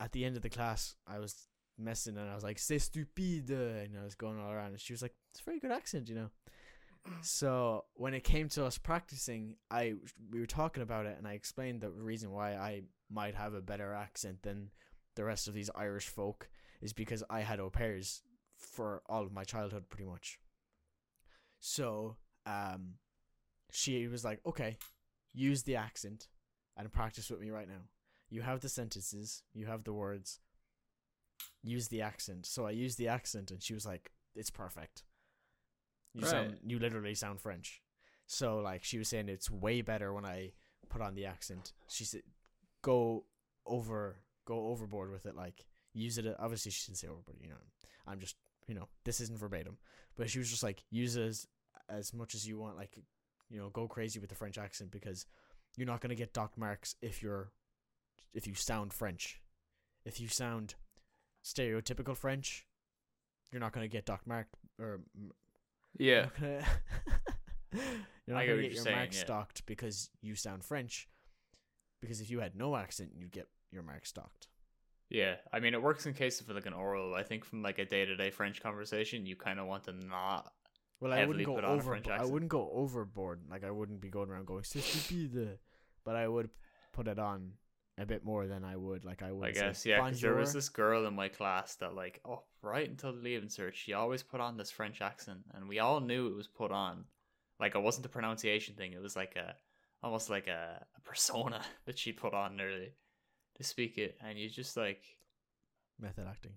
[0.00, 1.48] at the end of the class i was
[1.78, 3.50] messing and i was like c'est stupide.
[3.50, 6.08] And i was going all around and she was like it's a very good accent
[6.08, 6.30] you know.
[7.22, 9.94] So when it came to us practicing i
[10.30, 13.60] we were talking about it and i explained the reason why i might have a
[13.60, 14.70] better accent than
[15.16, 16.48] the rest of these irish folk
[16.80, 18.22] is because i had au pairs
[18.58, 20.38] for all of my childhood pretty much.
[21.60, 22.94] So um
[23.70, 24.78] she was like okay
[25.32, 26.28] use the accent
[26.76, 27.84] and practice with me right now.
[28.30, 30.40] You have the sentences you have the words.
[31.62, 32.46] Use the accent.
[32.46, 35.04] So i used the accent and she was like it's perfect.
[36.14, 37.82] You sound, you literally sound french.
[38.26, 40.52] So like she was saying it's way better when i
[40.88, 41.72] put on the accent.
[41.88, 42.22] She said
[42.82, 43.24] go
[43.66, 47.56] over go overboard with it like use it obviously she didn't say overboard you know
[48.06, 49.76] i'm just you know this isn't verbatim
[50.16, 51.46] but she was just like use it as
[51.88, 52.98] as much as you want like
[53.50, 55.26] you know go crazy with the french accent because
[55.76, 57.50] you're not going to get docked marks if you're
[58.34, 59.40] if you sound french
[60.04, 60.74] if you sound
[61.44, 62.66] stereotypical french
[63.52, 65.00] you're not going to get docked marked or
[65.98, 66.22] Yeah.
[66.22, 66.64] not gonna-
[68.26, 69.24] you're not gonna get your saying, marks yeah.
[69.24, 71.08] stocked because you sound French.
[72.00, 74.48] Because if you had no accent, you'd get your marks stocked.
[75.10, 75.36] Yeah.
[75.52, 77.14] I mean, it works in case of like an oral.
[77.14, 79.92] I think from like a day to day French conversation, you kind of want to
[79.92, 80.52] not.
[81.00, 82.00] Well, I wouldn't go put on a over.
[82.10, 83.42] I wouldn't go overboard.
[83.50, 85.58] Like I wouldn't be going around going "C'est stupide,"
[86.04, 86.50] but I would
[86.92, 87.52] put it on
[87.96, 89.04] a bit more than I would.
[89.04, 89.48] Like I would.
[89.48, 90.00] I guess yeah.
[90.00, 93.48] 'cause there was this girl in my class that like, oh, right until the leaving
[93.48, 96.72] cert, she always put on this French accent, and we all knew it was put
[96.72, 97.04] on.
[97.60, 98.92] Like it wasn't a pronunciation thing.
[98.92, 99.54] It was like a
[100.02, 102.92] almost like a, a persona that she put on nearly
[103.56, 105.02] to speak it, and you just like
[106.00, 106.52] method acting.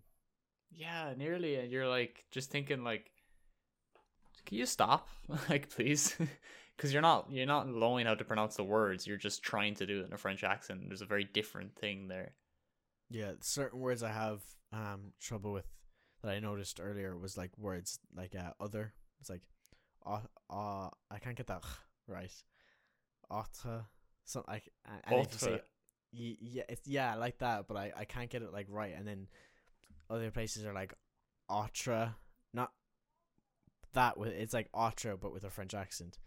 [0.71, 1.55] Yeah, nearly.
[1.55, 3.11] And you're like just thinking like,
[4.45, 5.09] can you stop,
[5.49, 6.15] like please,
[6.77, 9.05] because you're not you're not knowing how to pronounce the words.
[9.05, 10.81] You're just trying to do it in a French accent.
[10.87, 12.33] There's a very different thing there.
[13.09, 14.41] Yeah, certain words I have
[14.73, 15.65] um trouble with
[16.23, 18.93] that I noticed earlier was like words like uh, other.
[19.19, 19.41] It's like
[20.05, 21.63] uh, uh I can't get that
[22.07, 22.31] right.
[23.32, 23.86] Autre,
[24.25, 24.69] some like
[25.07, 25.61] if you say
[26.11, 28.93] yeah, it's yeah like that, but I I can't get it like right.
[28.97, 29.27] And then
[30.09, 30.93] other places are like
[31.49, 32.15] autre,
[32.53, 32.71] not
[33.93, 36.17] that with it's like autre but with a French accent.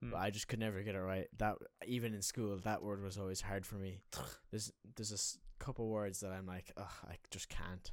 [0.00, 0.10] Hmm.
[0.10, 1.28] But I just could never get it right.
[1.38, 1.56] That
[1.86, 4.00] even in school, that word was always hard for me.
[4.50, 7.90] There's there's a couple words that I'm like, ugh, I just can't,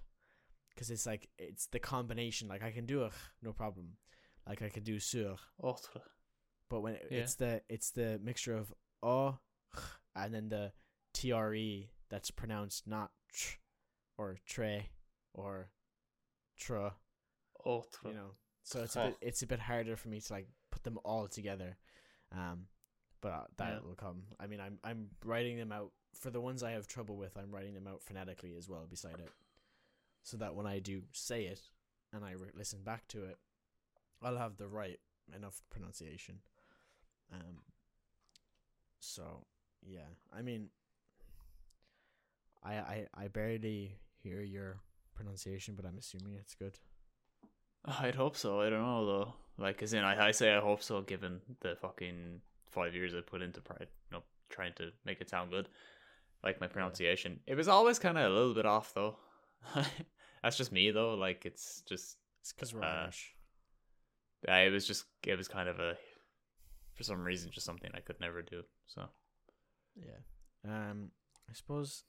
[0.74, 2.48] because it's like it's the combination.
[2.48, 3.98] Like I can do ugh, no problem.
[4.48, 6.02] Like I can do sur, Autre.
[6.72, 7.20] But when it, Yeah.
[7.20, 9.38] it's the it's the mixture of oh
[10.16, 10.72] and then the
[11.14, 13.58] tre that's pronounced not tr
[14.18, 14.90] or tre
[15.34, 15.70] or
[16.58, 16.96] tra
[17.66, 18.08] Autre.
[18.08, 18.32] you know
[18.64, 21.28] so it's a bit it's a bit harder for me to like put them all
[21.28, 21.78] together
[22.32, 22.68] um
[23.22, 23.80] but uh, that Yeah.
[23.88, 27.18] will come i mean i'm i'm writing them out for the ones i have trouble
[27.18, 29.32] with i'm writing them out phonetically as well beside it
[30.24, 31.60] so that when i do say it
[32.14, 33.38] and i re- listen back to it
[34.24, 35.00] i'll have the right
[35.36, 36.40] enough pronunciation
[37.34, 37.58] um
[39.00, 39.46] so
[39.86, 40.70] yeah i mean
[42.64, 44.80] i i i barely hear your
[45.16, 46.78] pronunciation but i'm assuming it's good
[47.86, 48.62] I'd hope so.
[48.62, 49.34] I don't know though.
[49.58, 53.22] Like, as in, I, I say I hope so, given the fucking five years I
[53.22, 55.68] put into pride, you know, trying to make it sound good.
[56.44, 59.16] Like my pronunciation, it was always kind of a little bit off though.
[60.44, 61.16] That's just me though.
[61.16, 63.34] Like, it's just it's because we're Uh, irish
[64.48, 65.98] uh, it was just it was kind of a
[67.02, 68.64] for some reason just something I could never do.
[68.86, 69.02] So
[69.96, 70.22] Yeah.
[70.64, 71.12] Um,
[71.50, 72.04] I suppose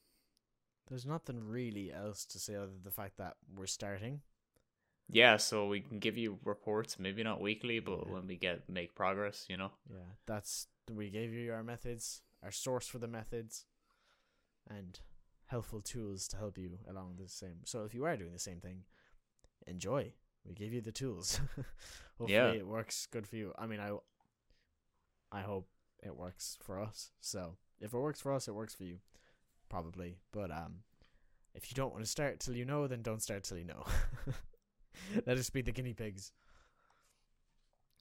[0.89, 4.21] there's nothing really else to say other than the fact that we're starting.
[5.09, 8.13] yeah, so we can give you reports, maybe not weekly, but Yeah.
[8.13, 9.71] when we get make progress, you know.
[9.91, 13.67] Yeah, that's we gave you our methods, our source for the methods,
[14.69, 15.01] and
[15.47, 17.65] helpful tools to help you along the same.
[17.65, 18.85] So if you are doing the same thing,
[19.67, 20.13] enjoy.
[20.45, 21.41] We give you the tools.
[22.19, 22.53] Hopefully Yeah.
[22.53, 23.53] it works good for you.
[23.59, 23.91] I mean, I
[25.33, 25.67] I hope
[26.03, 27.11] it works for us.
[27.21, 28.99] So if it works for us, it works for you,
[29.69, 30.19] probably.
[30.31, 30.81] But um,
[31.55, 33.85] if you don't want to start till you know, then don't start till you know.
[35.27, 36.33] Let us be the guinea pigs.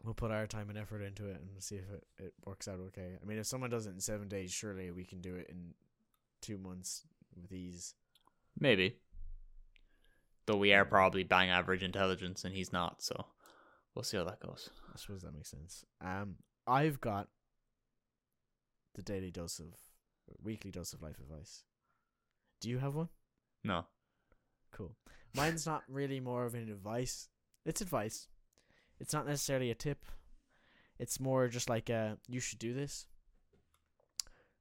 [0.03, 2.79] We'll put our time and effort into it and see if it, it works out
[2.87, 3.17] okay.
[3.21, 5.73] I mean, if someone does it in seven days, surely we can do it in
[6.41, 7.03] two months
[7.39, 7.93] with ease.
[8.59, 8.97] Maybe.
[10.47, 13.25] Though we are probably bang average intelligence and he's not, so
[13.93, 14.71] we'll see how that goes.
[14.91, 15.85] I suppose that makes sense.
[16.03, 16.35] Um,
[16.67, 17.27] I've got
[18.95, 19.67] the daily dose of
[20.43, 21.63] weekly dose of life advice.
[22.59, 23.09] Do you have one?
[23.63, 23.85] No.
[24.71, 24.95] Cool.
[25.35, 27.29] Mine's not really more of an advice.
[27.65, 28.27] It's advice.
[28.99, 30.05] It's not necessarily a tip.
[30.99, 33.07] It's more just like a you should do this.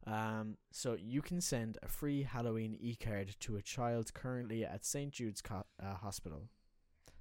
[0.07, 5.13] Um, so you can send a free Halloween e-card to a child currently at St
[5.13, 6.49] Jude's co- uh, Hospital.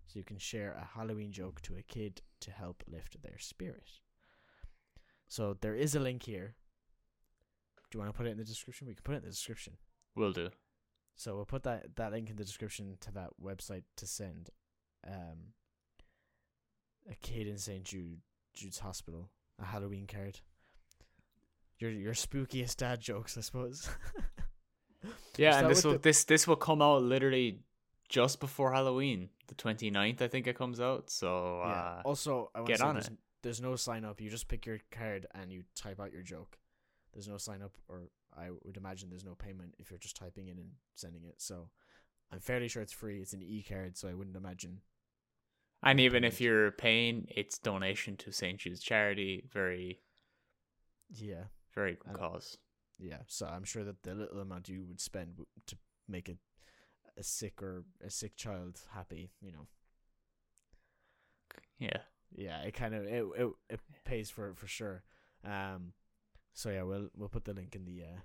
[0.06, 4.00] So you can share a Halloween joke to a kid to help lift their spirit.
[5.30, 6.56] So there is a link here.
[7.90, 8.88] Do you want to put it in the description?
[8.88, 9.74] We can put it in the description.
[10.16, 10.50] Will do.
[11.16, 14.50] So we'll put that that link in the description to that website to send
[15.08, 15.54] um
[17.10, 18.20] a kid in St Jude
[18.54, 20.40] Jude's Hospital a Halloween card.
[21.80, 23.90] Your your spookiest dad jokes, I suppose.
[25.38, 27.60] Yeah, and this will the- this this will come out literally
[28.10, 31.10] just before Halloween, the 29th, I think it comes out.
[31.10, 31.72] So yeah.
[31.72, 33.10] uh, Also, I want get to say on it.
[33.42, 34.20] There's no sign up.
[34.22, 36.58] You just pick your card and you type out your joke.
[37.14, 40.48] There's no sign up, or I would imagine there's no payment if you're just typing
[40.48, 41.36] in and sending it.
[41.42, 41.70] So
[42.32, 43.20] I'm fairly sure it's free.
[43.22, 44.82] It's an e card, so I wouldn't imagine.
[45.82, 49.44] and even if you're paying, it's donation to St Jude's charity.
[49.50, 50.02] Very
[51.10, 51.46] Yeah.
[51.74, 52.58] very good And- cause.
[52.98, 55.78] Yeah, so I'm sure that the little amount you would spend to
[56.08, 56.38] make a
[57.18, 59.68] a sick or a sick child happy, you know,
[61.78, 62.04] Yeah.
[62.36, 65.04] Yeah, it kind of it it, it pays for it for sure.
[65.44, 65.94] Um,
[66.54, 68.20] so yeah, we'll we'll put the link in the uh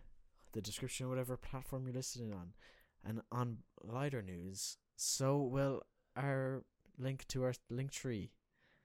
[0.52, 2.52] the description, whatever platform you're listening on,
[3.04, 5.82] and on lighter news, so will
[6.16, 6.62] our
[6.98, 8.30] link to our link tree,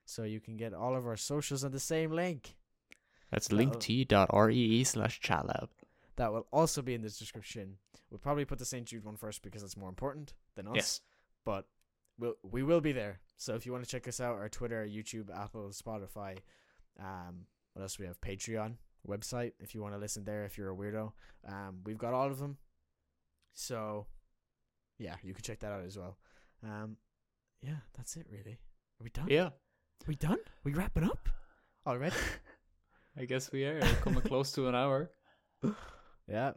[0.06, 2.56] so you can get all of our socials on the same link.
[3.32, 5.70] That's linktr.ee slash chatlab.
[6.16, 7.78] That will also be in the description.
[8.10, 8.86] We'll probably put the St.
[8.86, 10.76] Jude one first because it's more important than us.
[10.76, 11.02] Yes.
[11.46, 11.66] But
[12.18, 13.20] we'll, we will be there.
[13.40, 16.38] So if you want to check us out, our Twitter, YouTube, Apple, Spotify,
[17.00, 18.20] um, what else do we have?
[18.20, 18.74] Patreon
[19.08, 19.54] website.
[19.62, 21.14] If you want to listen there, if you're a weirdo,
[21.48, 22.58] um, we've got all of them.
[23.54, 24.08] So
[24.98, 26.18] yeah, you can check that out as well.
[26.66, 26.98] Um,
[27.62, 28.60] yeah, that's it really.
[29.00, 29.28] Are we done?
[29.30, 29.50] Yeah.
[30.06, 30.40] we done?
[30.66, 31.30] We wrapping up
[31.88, 32.18] already?
[33.18, 35.12] I guess we are coming close to an hour.
[36.28, 36.52] Yeah,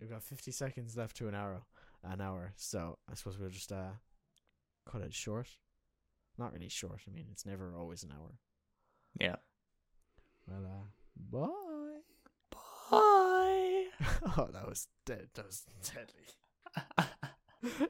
[0.00, 1.60] we've got 50 seconds left to an hour.
[2.02, 2.54] An hour.
[2.56, 3.90] So I suppose we'll just uh
[4.90, 5.48] cut it short.
[6.38, 7.00] Not really short.
[7.06, 8.38] I mean, it's never always an hour.
[9.18, 9.36] Yeah.
[10.46, 10.86] Well, uh,
[11.30, 12.00] bye.
[12.50, 13.84] Bye.
[14.38, 15.28] oh, that was dead.
[15.34, 17.08] That was deadly.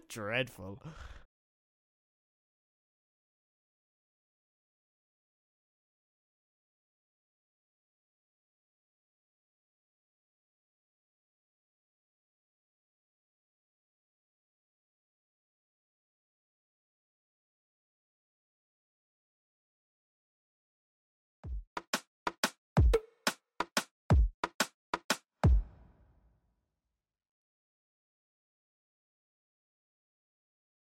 [0.08, 0.82] Dreadful.